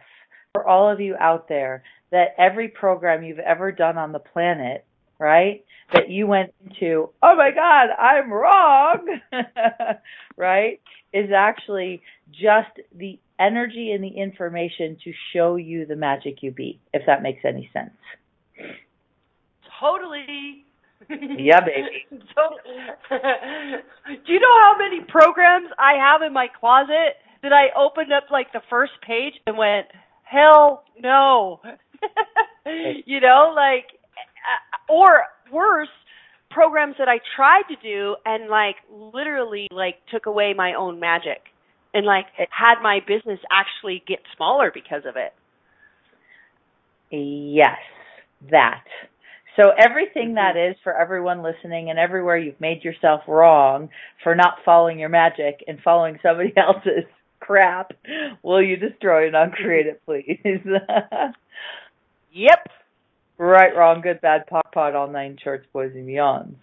[0.53, 4.85] for all of you out there, that every program you've ever done on the planet,
[5.19, 9.19] right, that you went into, oh my God, I'm wrong,
[10.37, 10.79] right,
[11.13, 16.79] is actually just the energy and the information to show you the magic you be,
[16.93, 17.91] if that makes any sense.
[19.79, 20.65] Totally.
[21.09, 22.05] Yeah, baby.
[22.35, 22.55] So,
[23.09, 28.25] do you know how many programs I have in my closet that I opened up
[28.31, 29.87] like the first page and went,
[30.23, 31.59] hell no.
[33.05, 35.89] you know, like, uh, or worse,
[36.49, 41.41] programs that I tried to do and like literally like took away my own magic
[41.93, 45.33] and like had my business actually get smaller because of it.
[47.11, 47.77] Yes,
[48.51, 48.83] that.
[49.59, 53.89] So everything that is for everyone listening and everywhere you've made yourself wrong
[54.23, 57.03] for not following your magic and following somebody else's
[57.41, 57.91] crap,
[58.41, 60.39] will you destroy and uncreate it, please?
[62.31, 62.67] yep.
[63.37, 66.55] Right, wrong, good, bad, POC, POD, all nine shorts, boys and beyonds.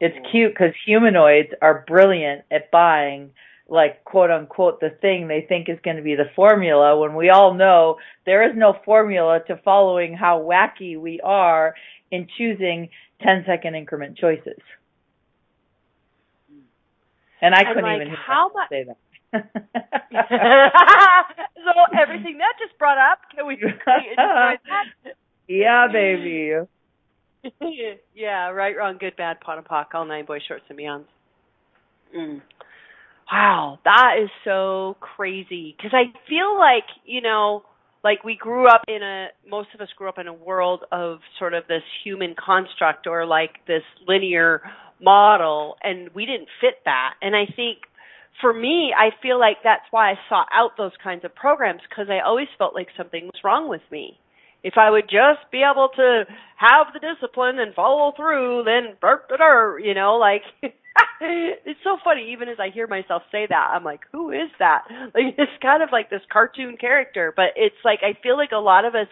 [0.00, 0.30] It's hmm.
[0.32, 3.30] cute because humanoids are brilliant at buying
[3.72, 7.30] like quote unquote the thing they think is going to be the formula when we
[7.30, 11.74] all know there is no formula to following how wacky we are
[12.10, 12.90] in choosing
[13.26, 14.60] 10 second increment choices.
[17.40, 18.98] And I and couldn't like, even how much say that.
[21.64, 23.56] so everything that just brought up, can we?
[25.48, 26.54] Yeah, baby.
[28.14, 31.04] yeah, right, wrong, good, bad, POD and POC, all nine boys, shorts, and beyonds.
[32.16, 32.40] Mm.
[33.32, 35.74] Wow, that is so crazy.
[35.76, 37.62] Because I feel like, you know,
[38.04, 41.20] like we grew up in a, most of us grew up in a world of
[41.38, 44.60] sort of this human construct or like this linear
[45.00, 47.14] model, and we didn't fit that.
[47.22, 47.78] And I think
[48.42, 52.08] for me, I feel like that's why I sought out those kinds of programs because
[52.10, 54.18] I always felt like something was wrong with me.
[54.62, 56.24] If I would just be able to
[56.56, 58.96] have the discipline and follow through, then,
[59.84, 60.42] you know, like
[61.20, 62.32] it's so funny.
[62.32, 64.84] Even as I hear myself say that, I'm like, who is that?
[65.14, 68.58] Like it's kind of like this cartoon character, but it's like I feel like a
[68.58, 69.08] lot of us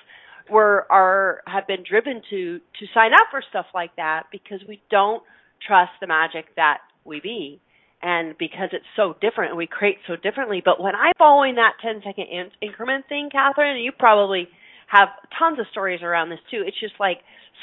[0.50, 4.82] were are have been driven to to sign up for stuff like that because we
[4.90, 5.22] don't
[5.66, 7.60] trust the magic that we be
[8.02, 10.62] and because it's so different and we create so differently.
[10.64, 14.48] But when I'm following that 10 second in- increment thing, Catherine, you probably
[14.90, 16.62] have tons of stories around this too.
[16.66, 17.18] It's just like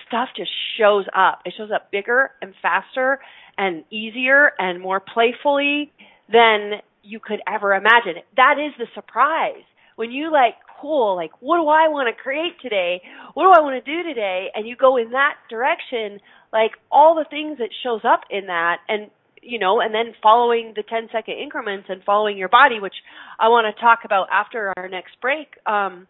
[0.08, 1.42] stuff just shows up.
[1.46, 3.20] It shows up bigger and faster
[3.58, 5.92] and easier and more playfully
[6.32, 8.22] than you could ever imagine.
[8.38, 9.64] That is the surprise.
[9.98, 13.02] When you like, cool, like, what do I want to create today?
[13.34, 14.48] What do I want to do today?
[14.54, 16.20] And you go in that direction,
[16.54, 19.10] like all the things that shows up in that and
[19.42, 22.96] you know, and then following the 10 second increments and following your body, which
[23.40, 25.48] I want to talk about after our next break.
[25.66, 26.08] Um,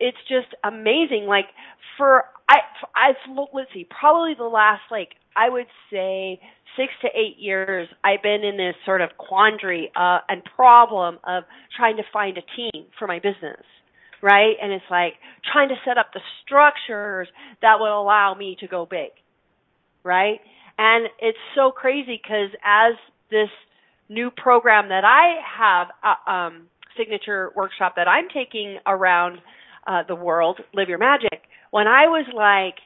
[0.00, 1.26] it's just amazing.
[1.28, 1.46] Like
[1.96, 2.58] for I,
[2.96, 3.16] I've
[3.52, 6.40] let's see, probably the last like I would say
[6.76, 11.44] six to eight years, I've been in this sort of quandary uh, and problem of
[11.76, 13.62] trying to find a team for my business,
[14.22, 14.54] right?
[14.60, 15.14] And it's like
[15.52, 17.28] trying to set up the structures
[17.62, 19.10] that will allow me to go big,
[20.04, 20.40] right?
[20.78, 22.94] And it's so crazy because as
[23.30, 23.50] this
[24.08, 29.38] new program that I have, uh, um, signature workshop that I'm taking around
[29.90, 32.78] uh, the world, Live Your Magic, when I was like,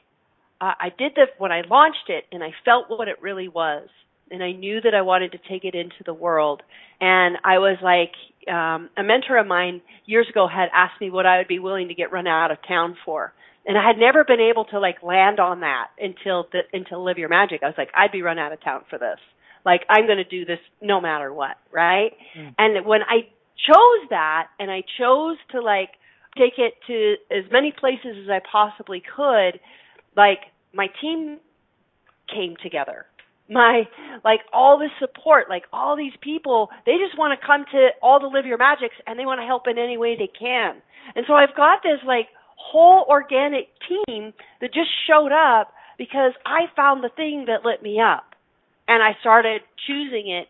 [0.61, 3.89] uh, I did the when I launched it and I felt what it really was,
[4.31, 6.63] and I knew that I wanted to take it into the world.
[7.01, 8.15] And I was like,
[8.49, 11.89] um, a mentor of mine years ago had asked me what I would be willing
[11.89, 13.35] to get run out of town for,
[13.67, 17.19] and I had never been able to like land on that until the, until Live
[17.19, 17.63] Your Magic.
[17.63, 19.19] I was like, I'd be run out of town for this.
[19.67, 22.13] Like I'm going to do this no matter what, right?
[22.39, 22.55] Mm.
[22.57, 23.29] And when I
[23.69, 25.91] chose that, and I chose to like
[26.37, 29.61] take it to as many places as I possibly could,
[30.16, 30.41] like
[30.72, 31.39] my team
[32.32, 33.07] came together.
[33.49, 33.82] My
[34.24, 38.18] like all this support, like all these people, they just want to come to all
[38.18, 40.80] the Live Your Magics and they want to help in any way they can.
[41.14, 46.66] And so I've got this like whole organic team that just showed up because I
[46.74, 48.35] found the thing that lit me up.
[48.89, 50.49] And I started choosing it.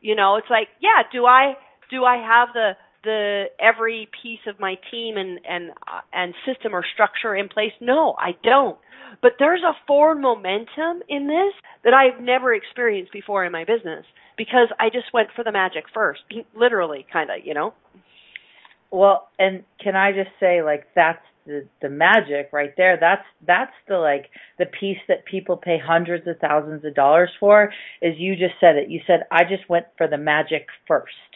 [0.00, 1.54] You know, it's like, yeah, do I
[1.90, 2.72] do I have the
[3.06, 5.70] the every piece of my team and and
[6.12, 7.72] and system or structure in place?
[7.80, 8.76] No, I don't.
[9.22, 11.54] But there's a forward momentum in this
[11.84, 14.04] that I've never experienced before in my business
[14.36, 16.20] because I just went for the magic first,
[16.54, 17.72] literally, kind of, you know.
[18.90, 22.98] Well, and can I just say, like, that's the the magic right there.
[23.00, 27.72] That's that's the like the piece that people pay hundreds of thousands of dollars for.
[28.02, 28.90] Is you just said it.
[28.90, 31.35] You said I just went for the magic first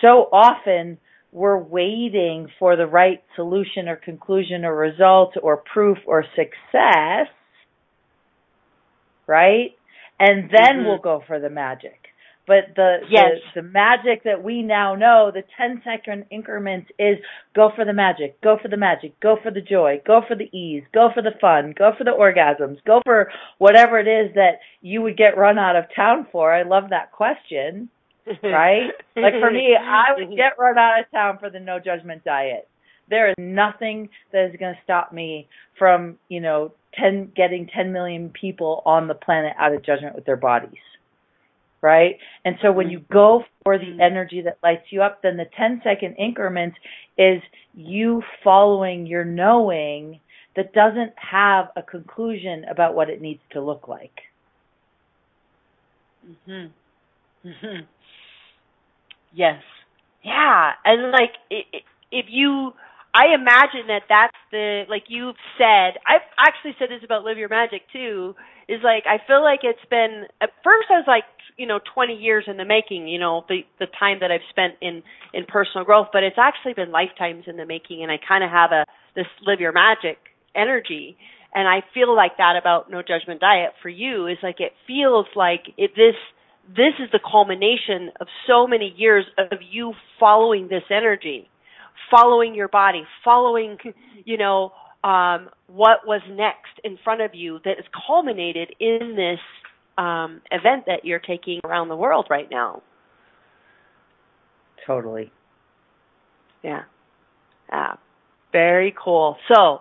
[0.00, 0.98] so often
[1.32, 7.28] we're waiting for the right solution or conclusion or result or proof or success,
[9.26, 9.70] right?
[10.20, 10.86] And then mm-hmm.
[10.86, 11.98] we'll go for the magic.
[12.46, 13.38] But the, yes.
[13.54, 17.18] the the magic that we now know, the 10 second increments is
[17.54, 20.54] go for the magic, go for the magic, go for the joy, go for the
[20.56, 24.58] ease, go for the fun, go for the orgasms, go for whatever it is that
[24.80, 26.52] you would get run out of town for.
[26.52, 27.88] I love that question
[28.42, 28.90] right?
[29.16, 32.68] like for me, I would get run out of town for the no judgment diet.
[33.10, 35.48] There is nothing that is going to stop me
[35.78, 40.24] from, you know, 10 getting 10 million people on the planet out of judgment with
[40.24, 40.78] their bodies.
[41.80, 42.18] Right?
[42.44, 43.12] And so when you mm-hmm.
[43.12, 46.76] go for the energy that lights you up, then the 10 second increments
[47.18, 47.42] is
[47.74, 50.20] you following your knowing
[50.54, 54.20] that doesn't have a conclusion about what it needs to look like.
[56.46, 56.70] Mhm.
[57.44, 57.86] Mhm.
[59.32, 59.62] Yes.
[60.22, 62.72] Yeah, and like if you
[63.14, 65.98] I imagine that that's the like you've said.
[66.06, 68.34] I've actually said this about Live Your Magic too.
[68.68, 71.24] Is like I feel like it's been at first I was like
[71.56, 73.08] you know 20 years in the making.
[73.08, 75.02] You know the the time that I've spent in
[75.34, 78.02] in personal growth, but it's actually been lifetimes in the making.
[78.02, 78.84] And I kind of have a
[79.16, 80.18] this Live Your Magic
[80.54, 81.16] energy,
[81.54, 85.26] and I feel like that about No Judgment Diet for you is like it feels
[85.34, 86.14] like it this
[86.68, 91.48] this is the culmination of so many years of you following this energy,
[92.10, 93.78] following your body, following,
[94.24, 94.72] you know,
[95.04, 99.40] um, what was next in front of you that is culminated in this
[99.98, 102.82] um, event that you're taking around the world right now.
[104.86, 105.32] Totally.
[106.62, 106.82] Yeah.
[107.70, 107.94] Yeah.
[108.52, 109.36] Very cool.
[109.52, 109.80] So,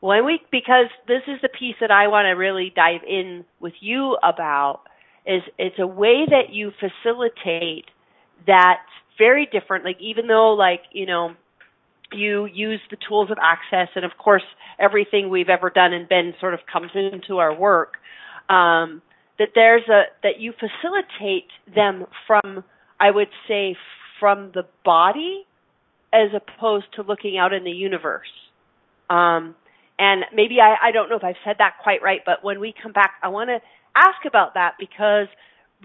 [0.00, 3.74] when we, because this is the piece that I want to really dive in with
[3.80, 4.80] you about,
[5.26, 7.86] is it's a way that you facilitate
[8.46, 8.80] that's
[9.18, 9.84] very different.
[9.84, 11.34] Like even though like, you know,
[12.12, 14.42] you use the tools of access and of course
[14.78, 17.94] everything we've ever done and been sort of comes into our work,
[18.48, 19.02] um,
[19.38, 22.64] that there's a that you facilitate them from
[22.98, 23.76] I would say
[24.18, 25.46] from the body
[26.12, 28.28] as opposed to looking out in the universe.
[29.08, 29.54] Um,
[29.98, 32.74] and maybe I, I don't know if I've said that quite right, but when we
[32.82, 33.60] come back, I want to
[33.94, 35.26] ask about that because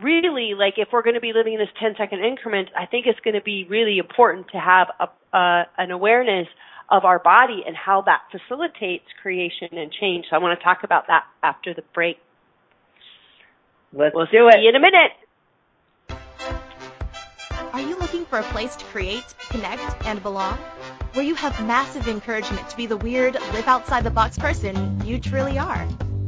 [0.02, 3.06] really like if we're going to be living in this 10 second increment i think
[3.08, 6.48] it's going to be really important to have a, uh, an awareness
[6.90, 10.26] of our body and how that facilitates creation and change.
[10.30, 12.18] So I want to talk about that after the break.
[13.94, 15.12] Let's we'll do see it in a minute.
[17.74, 20.58] Are you looking for a place to create, connect, and belong?
[21.14, 25.20] Where you have massive encouragement to be the weird, live outside the box person you
[25.20, 25.88] truly are.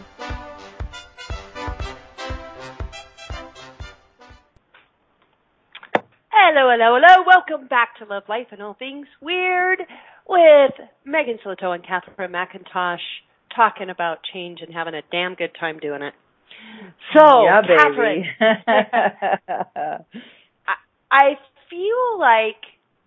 [6.30, 7.24] Hello, hello, hello.
[7.26, 9.80] Welcome back to Love, Life, and All Things Weird
[10.28, 10.72] with
[11.06, 12.98] Megan Silito and Catherine McIntosh
[13.56, 16.14] talking about change and having a damn good time doing it.
[17.16, 18.26] So, yeah, Catherine,
[20.68, 20.74] I,
[21.10, 21.34] I
[21.70, 22.62] feel like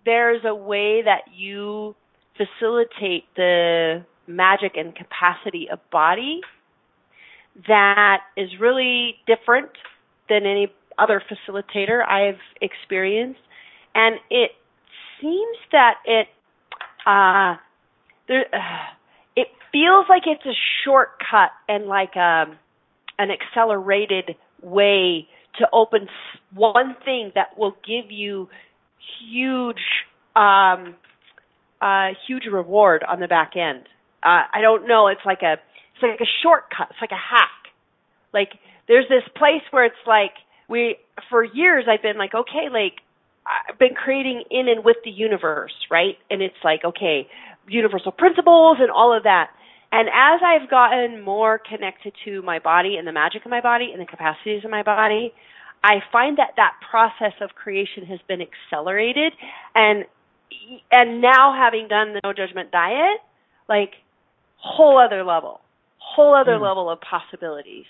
[0.07, 1.95] there's a way that you
[2.37, 6.41] facilitate the magic and capacity of body
[7.69, 9.71] that is really different
[10.29, 13.41] than any other facilitator I've experienced,
[13.95, 14.53] and it
[15.21, 16.29] seems that it
[17.07, 17.57] uh,
[18.29, 18.95] there uh,
[19.37, 22.59] it feels like it's a shortcut and like a um,
[23.19, 25.29] an accelerated way
[25.59, 26.09] to open
[26.53, 28.49] one thing that will give you
[29.21, 29.77] huge
[30.35, 30.97] um
[31.81, 33.85] uh huge reward on the back end.
[34.23, 35.55] Uh I don't know, it's like a
[35.95, 37.73] it's like a shortcut, it's like a hack.
[38.33, 38.53] Like
[38.89, 40.33] there's this place where it's like
[40.69, 40.97] we
[41.31, 43.01] for years I've been like, okay, like
[43.47, 46.17] I've been creating in and with the universe, right?
[46.31, 47.29] And it's like, okay,
[47.69, 49.51] universal principles and all of that.
[49.93, 53.91] And as I've gotten more connected to my body and the magic of my body
[53.93, 55.33] and the capacities of my body,
[55.85, 59.35] I find that that process of creation has been accelerated
[59.75, 60.05] and
[60.91, 63.21] and now having done the no judgment diet,
[63.69, 63.93] like
[64.57, 65.61] whole other level,
[65.99, 66.63] whole other mm.
[66.63, 67.87] level of possibilities.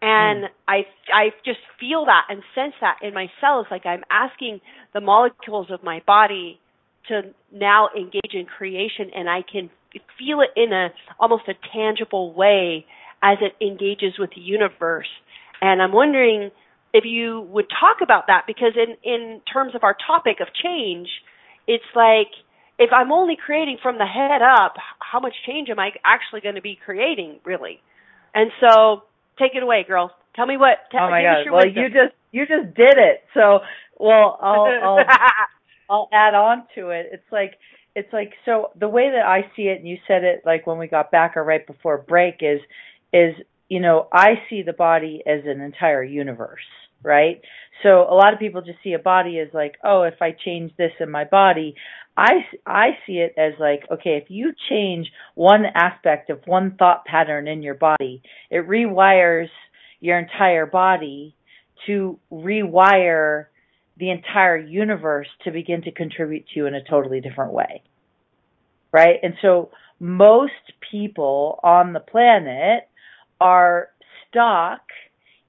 [0.00, 0.48] And mm.
[0.66, 4.60] I I just feel that and sense that in my cells like I'm asking
[4.94, 6.60] the molecules of my body
[7.08, 7.22] to
[7.52, 9.70] now engage in creation and I can
[10.18, 10.88] feel it in a
[11.18, 12.86] almost a tangible way
[13.22, 15.08] as it engages with the universe.
[15.60, 16.50] And I'm wondering
[16.92, 21.08] if you would talk about that because in in terms of our topic of change,
[21.68, 22.32] it's like
[22.78, 26.56] if I'm only creating from the head up, how much change am I actually going
[26.56, 27.78] to be creating really?
[28.34, 29.02] And so
[29.38, 30.10] take it away, girls.
[30.34, 30.78] Tell me what.
[30.94, 31.52] Oh my god!
[31.52, 31.82] Well, wisdom.
[31.82, 33.22] you just you just did it.
[33.34, 33.60] So,
[33.98, 34.98] well, I'll I'll,
[35.90, 37.10] I'll add on to it.
[37.12, 37.54] It's like
[37.94, 40.78] it's like so the way that I see it, and you said it like when
[40.78, 42.60] we got back or right before break is
[43.12, 43.34] is
[43.68, 46.66] you know I see the body as an entire universe,
[47.02, 47.40] right?
[47.82, 50.72] So a lot of people just see a body as like, oh, if I change
[50.76, 51.74] this in my body,
[52.16, 57.04] I I see it as like, okay, if you change one aspect of one thought
[57.04, 59.48] pattern in your body, it rewires
[60.00, 61.36] your entire body
[61.86, 63.46] to rewire
[63.98, 67.82] the entire universe to begin to contribute to you in a totally different way.
[68.92, 69.16] Right?
[69.22, 70.52] And so most
[70.90, 72.87] people on the planet
[73.40, 73.88] are
[74.28, 74.80] stuck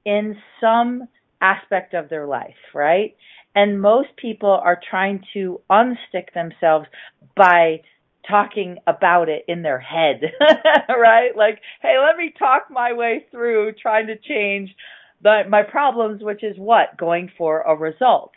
[0.06, 1.08] in some
[1.42, 3.16] aspect of their life, right?
[3.56, 6.88] And most people are trying to unstick themselves
[7.36, 7.82] by
[8.30, 10.22] talking about it in their head,
[10.90, 11.36] right?
[11.36, 14.70] Like, hey, let me talk my way through trying to change
[15.22, 16.98] my problems, which is what?
[16.98, 18.32] Going for a result.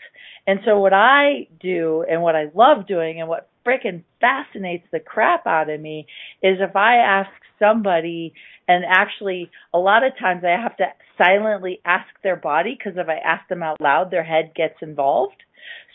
[0.46, 5.01] And so what I do and what I love doing and what freaking fascinates the
[5.01, 6.07] crap out of me
[6.43, 8.35] is if I ask somebody
[8.69, 10.87] and actually a lot of times I have to
[11.17, 15.43] silently ask their body because if I ask them out loud their head gets involved.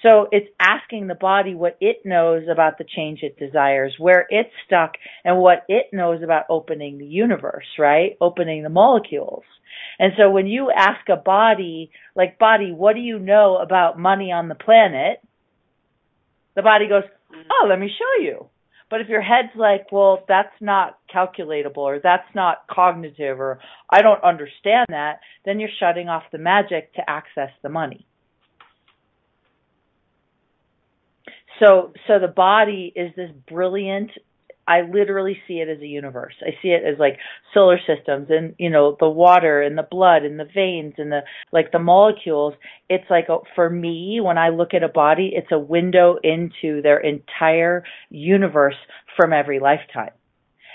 [0.01, 4.51] So it's asking the body what it knows about the change it desires, where it's
[4.65, 4.93] stuck
[5.25, 8.15] and what it knows about opening the universe, right?
[8.21, 9.43] Opening the molecules.
[9.99, 14.31] And so when you ask a body, like body, what do you know about money
[14.31, 15.19] on the planet?
[16.55, 17.03] The body goes,
[17.33, 17.47] Mm-hmm.
[17.51, 18.47] oh, let me show you.
[18.89, 23.59] But if your head's like, well, that's not calculatable or that's not cognitive or
[23.89, 28.05] I don't understand that, then you're shutting off the magic to access the money.
[31.59, 34.11] So, so the body is this brilliant
[34.67, 36.33] I literally see it as a universe.
[36.41, 37.17] I see it as like
[37.53, 41.21] solar systems and, you know, the water and the blood and the veins and the,
[41.53, 42.53] like the molecules.
[42.89, 46.81] It's like, a, for me, when I look at a body, it's a window into
[46.81, 48.75] their entire universe
[49.15, 50.11] from every lifetime.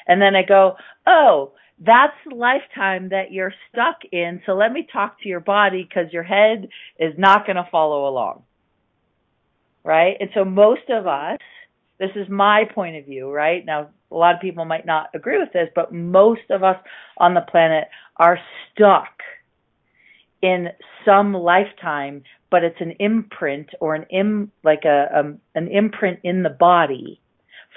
[0.06, 0.76] And then I go,
[1.06, 4.40] oh, that's the lifetime that you're stuck in.
[4.46, 6.68] So let me talk to your body because your head
[6.98, 8.44] is not going to follow along.
[9.84, 10.16] Right?
[10.18, 11.38] And so most of us,
[12.02, 13.64] this is my point of view, right?
[13.64, 16.76] Now, a lot of people might not agree with this, but most of us
[17.16, 17.84] on the planet
[18.16, 18.40] are
[18.72, 19.22] stuck
[20.42, 20.70] in
[21.04, 26.42] some lifetime, but it's an imprint or an im like a um, an imprint in
[26.42, 27.20] the body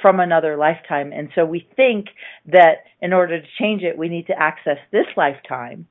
[0.01, 1.13] from another lifetime.
[1.13, 2.07] And so we think
[2.47, 5.87] that in order to change it, we need to access this lifetime.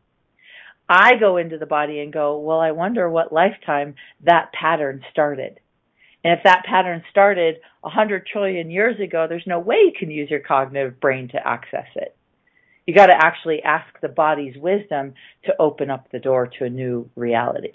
[0.89, 5.61] I go into the body and go, well, I wonder what lifetime that pattern started.
[6.25, 10.31] And if that pattern started 100 trillion years ago, there's no way you can use
[10.31, 12.17] your cognitive brain to access it.
[12.87, 15.15] You got to actually ask the body's wisdom
[15.45, 17.73] to open up the door to a new reality.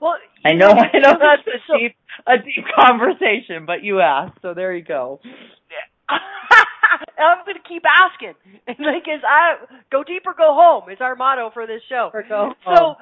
[0.00, 1.96] Well, I know, I know that's a deep,
[2.26, 5.20] a deep conversation, but you asked, so there you go.
[6.08, 8.34] I'm going to keep asking.
[8.68, 9.56] like, is I
[9.90, 12.10] go deep or go home is our motto for this show.
[12.12, 12.96] Or go home.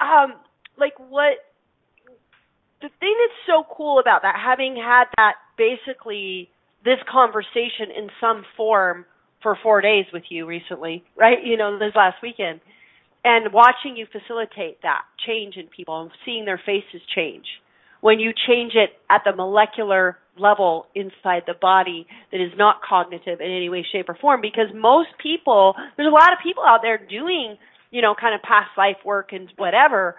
[0.00, 0.34] So, um,
[0.78, 1.38] like what
[2.80, 6.48] the thing that's so cool about that, having had that basically
[6.84, 9.04] this conversation in some form
[9.42, 11.38] for four days with you recently, right?
[11.44, 12.60] You know, this last weekend,
[13.24, 17.44] and watching you facilitate that change in people and seeing their faces change.
[18.00, 23.40] When you change it at the molecular level inside the body that is not cognitive
[23.40, 26.78] in any way, shape, or form, because most people, there's a lot of people out
[26.82, 27.56] there doing,
[27.90, 30.14] you know, kind of past life work and whatever,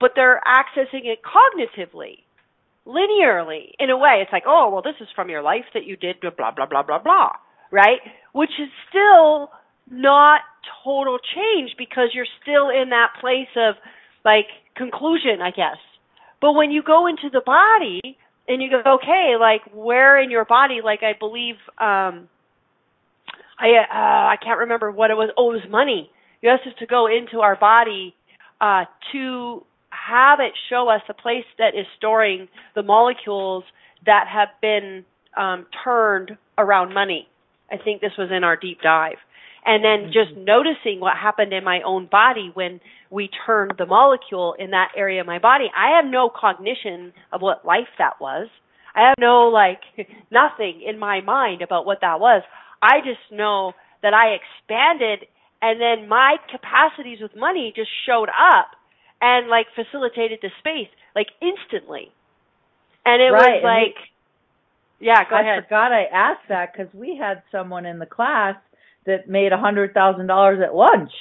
[0.00, 2.18] but they're accessing it cognitively,
[2.86, 4.20] linearly, in a way.
[4.22, 6.82] It's like, oh, well, this is from your life that you did blah, blah, blah,
[6.82, 7.32] blah, blah,
[7.70, 8.00] right?
[8.32, 9.50] Which is still
[9.90, 10.40] not
[10.84, 13.74] total change because you're still in that place of
[14.24, 14.46] like
[14.76, 15.78] conclusion, I guess.
[16.40, 20.44] But when you go into the body and you go, okay, like where in your
[20.44, 22.28] body, like I believe, um,
[23.58, 25.30] I, uh, I can't remember what it was.
[25.36, 26.10] Oh, it was money.
[26.40, 28.14] You asked us to go into our body,
[28.60, 29.64] uh, to
[30.08, 33.64] have it show us a place that is storing the molecules
[34.06, 35.04] that have been
[35.36, 37.28] um, turned around money.
[37.70, 39.18] I think this was in our deep dive.
[39.64, 40.12] And then mm-hmm.
[40.12, 42.80] just noticing what happened in my own body when
[43.10, 45.66] we turned the molecule in that area of my body.
[45.76, 48.48] I have no cognition of what life that was.
[48.94, 49.80] I have no, like,
[50.30, 52.42] nothing in my mind about what that was.
[52.80, 55.28] I just know that I expanded
[55.60, 58.77] and then my capacities with money just showed up
[59.20, 62.12] and like facilitated the space like instantly.
[63.04, 63.62] And it right.
[63.62, 63.96] was like,
[65.00, 65.64] yeah, go I ahead.
[65.64, 68.56] forgot I asked that because we had someone in the class
[69.06, 71.12] that made a hundred thousand dollars at lunch,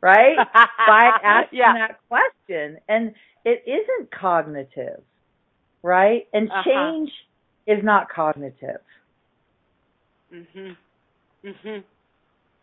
[0.00, 0.36] right?
[0.54, 1.74] By asking yeah.
[1.74, 3.14] that question, and
[3.44, 5.02] it isn't cognitive,
[5.82, 6.28] right?
[6.32, 6.62] And uh-huh.
[6.64, 7.10] change
[7.66, 8.80] is not cognitive.
[10.32, 10.76] Mhm.
[11.44, 11.84] Mhm.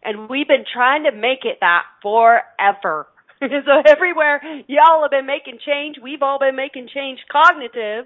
[0.04, 3.08] And we've been trying to make it that forever.
[3.66, 8.06] so everywhere y'all have been making change, we've all been making change cognitive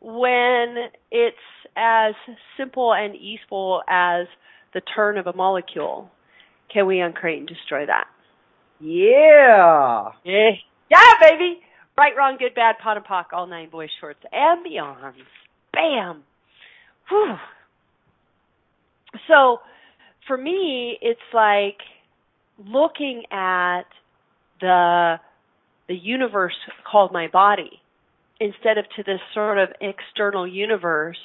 [0.00, 1.36] when it's
[1.76, 2.14] as
[2.56, 4.26] simple and easeful as
[4.72, 6.10] the turn of a molecule.
[6.72, 8.06] Can we uncreate and destroy that?
[8.80, 10.10] Yeah.
[10.24, 10.50] Yeah.
[10.90, 11.60] Yeah, baby.
[11.98, 15.16] Right, wrong, good, bad, POD and POC, all nine boys shorts and beyond.
[15.72, 16.22] Bam.
[17.08, 17.34] Whew.
[19.28, 19.58] So
[20.26, 21.78] for me, it's like
[22.58, 23.82] looking at
[24.60, 25.16] the
[25.88, 26.54] the universe
[26.90, 27.80] called my body
[28.38, 31.18] instead of to this sort of external universe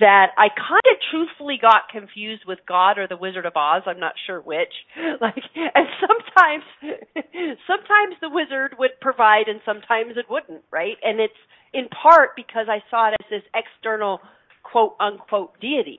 [0.00, 3.82] that I kind of truthfully got confused with God or the Wizard of Oz.
[3.86, 4.72] I'm not sure which.
[5.20, 6.64] Like, and sometimes,
[7.66, 10.96] sometimes the wizard would provide, and sometimes it wouldn't, right?
[11.02, 11.38] And it's
[11.72, 14.20] in part because I saw it as this external,
[14.62, 15.98] quote unquote, deity,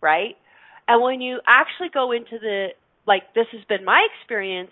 [0.00, 0.36] right?
[0.86, 2.68] And when you actually go into the,
[3.06, 4.70] like, this has been my experience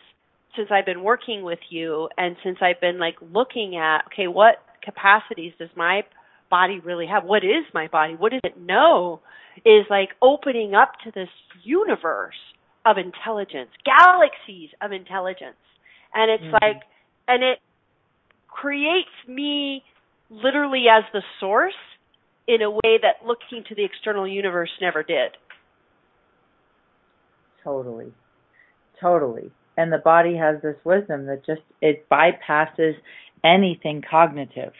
[0.56, 4.56] since I've been working with you and since I've been like looking at, okay, what
[4.82, 6.02] capacities does my
[6.50, 7.24] body really have?
[7.24, 8.14] What is my body?
[8.14, 9.20] What does it know?
[9.64, 11.28] Is like opening up to this
[11.62, 12.34] universe
[12.86, 15.56] of intelligence, galaxies of intelligence.
[16.14, 16.52] And it's mm-hmm.
[16.52, 16.82] like,
[17.26, 17.58] and it
[18.46, 19.82] creates me
[20.30, 21.74] literally as the source
[22.46, 25.32] in a way that looking to the external universe never did.
[27.62, 28.12] Totally.
[29.00, 29.50] Totally.
[29.78, 32.94] And the body has this wisdom that just, it bypasses
[33.44, 34.72] anything cognitive,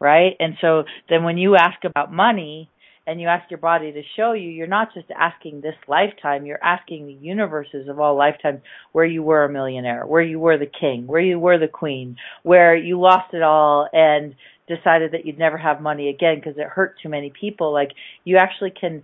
[0.00, 0.32] right?
[0.40, 2.70] And so then when you ask about money
[3.06, 6.64] and you ask your body to show you, you're not just asking this lifetime, you're
[6.64, 8.62] asking the universes of all lifetimes
[8.92, 12.16] where you were a millionaire, where you were the king, where you were the queen,
[12.42, 14.34] where you lost it all and
[14.66, 17.70] decided that you'd never have money again because it hurt too many people.
[17.70, 17.90] Like
[18.24, 19.02] you actually can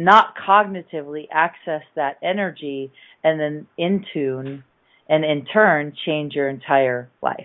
[0.00, 2.90] not cognitively access that energy
[3.22, 4.64] and then in tune
[5.10, 7.36] and in turn change your entire life.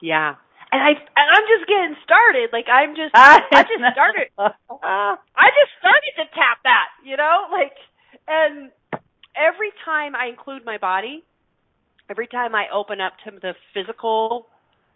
[0.00, 0.34] Yeah.
[0.72, 2.50] And I and I'm just getting started.
[2.52, 7.46] Like I'm just I just started I just started to tap that, you know?
[7.52, 7.74] Like
[8.26, 8.72] and
[9.36, 11.22] every time I include my body,
[12.10, 14.46] every time I open up to the physical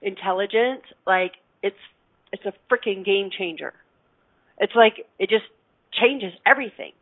[0.02, 1.76] intelligence, like it's
[2.32, 3.72] it's a freaking game changer.
[4.58, 5.44] It's like it just
[5.92, 6.92] changes everything.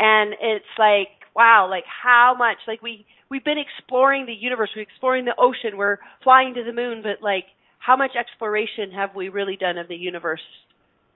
[0.00, 4.82] And it's like wow, like how much like we we've been exploring the universe, we're
[4.82, 7.44] exploring the ocean, we're flying to the moon, but like
[7.78, 10.40] how much exploration have we really done of the universe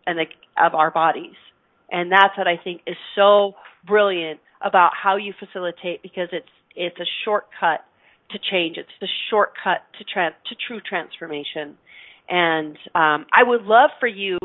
[0.07, 0.25] and the,
[0.63, 1.37] of our bodies?
[1.91, 3.55] And that's what I think is so
[3.87, 7.85] brilliant about how you facilitate because it's it's a shortcut
[8.31, 8.77] to change.
[8.77, 11.77] It's the shortcut to trans to true transformation.
[12.29, 14.37] And um, I would love for you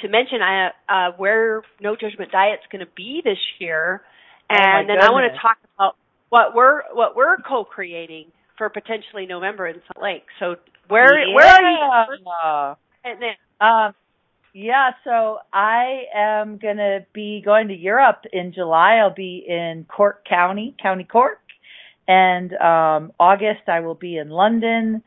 [0.00, 4.02] to mention uh, uh, where No Judgment Diet's going to be this year,
[4.50, 5.96] oh and oh then I want to talk about
[6.28, 8.26] what we're what we're co-creating
[8.56, 10.24] for potentially November in Salt Lake.
[10.38, 10.56] So
[10.88, 11.34] where yeah.
[11.34, 12.76] where are you?
[13.60, 13.94] Um,
[14.54, 18.96] yeah, so I am gonna be going to Europe in July.
[18.96, 21.38] I'll be in Cork County, County Cork,
[22.06, 25.02] and um, August I will be in London.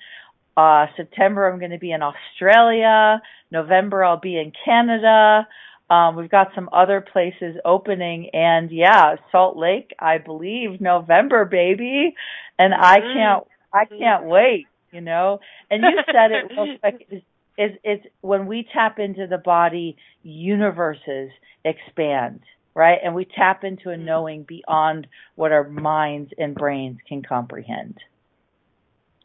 [0.57, 3.21] Uh, September I'm going to be in Australia.
[3.51, 5.47] November I'll be in Canada.
[5.89, 12.15] Um, we've got some other places opening and yeah, Salt Lake, I believe November, baby.
[12.57, 13.13] And I mm.
[13.13, 15.39] can't, I can't wait, you know,
[15.69, 17.07] and you said it real quick.
[17.11, 17.21] Is,
[17.57, 21.29] is, it's when we tap into the body, universes
[21.63, 22.41] expand,
[22.73, 22.97] right?
[23.03, 24.05] And we tap into a mm.
[24.05, 27.99] knowing beyond what our minds and brains can comprehend.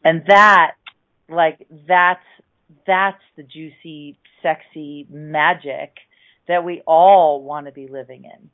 [0.03, 0.73] And that,
[1.31, 2.19] like, that's,
[2.85, 5.93] that's the juicy, sexy magic
[6.47, 8.49] that we all want to be living in.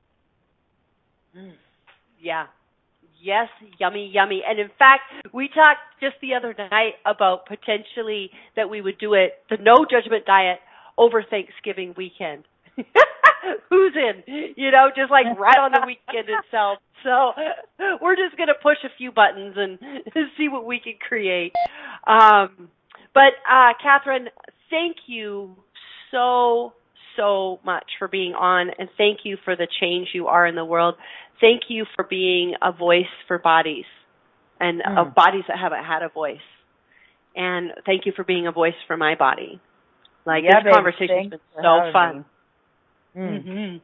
[1.42, 1.54] Mm.
[2.20, 2.48] Yeah.
[3.22, 3.48] Yes,
[3.80, 4.44] yummy, yummy.
[4.48, 5.04] And in fact,
[5.34, 9.86] we talked just the other night about potentially that we would do it, the no
[9.90, 10.60] judgment diet
[10.98, 12.44] over Thanksgiving weekend.
[13.70, 14.54] Who's in?
[14.56, 16.80] You know, just like right on the weekend itself.
[17.04, 17.34] So
[18.02, 19.80] we're just going to push a few buttons and
[20.38, 21.54] see what we can create.
[22.06, 22.70] Um,
[23.14, 24.30] but, uh, Catherine,
[24.70, 25.56] thank you
[26.12, 26.74] so
[27.16, 30.64] so much for being on and thank you for the change you are in the
[30.64, 30.96] world.
[31.42, 33.86] Thank you for being a voice for bodies
[34.60, 34.98] and mm.
[34.98, 36.38] of bodies that haven't had a voice.
[37.36, 39.60] And thank you for being a voice for my body.
[40.26, 42.16] Like yeah, this conversation's been so fun.
[42.20, 42.26] Mm.
[43.18, 43.78] Mm-hmm.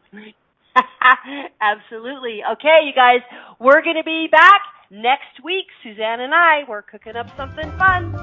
[1.62, 2.42] Absolutely.
[2.54, 3.22] Okay, you guys,
[3.60, 4.62] we're going to be back
[4.92, 5.66] next week.
[5.82, 8.14] Suzanne and I, we're cooking up something fun.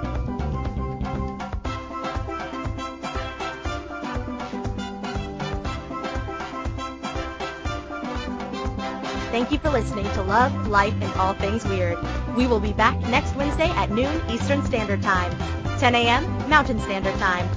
[9.30, 11.98] Thank you for listening to Love, Life, and All Things Weird.
[12.36, 15.30] We will be back next Wednesday at noon Eastern Standard Time,
[15.78, 16.24] 10 a.m.
[16.48, 17.48] Mountain Standard Time.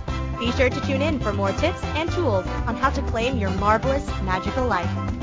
[0.44, 3.52] Be sure to tune in for more tips and tools on how to claim your
[3.52, 5.23] marvelous, magical life.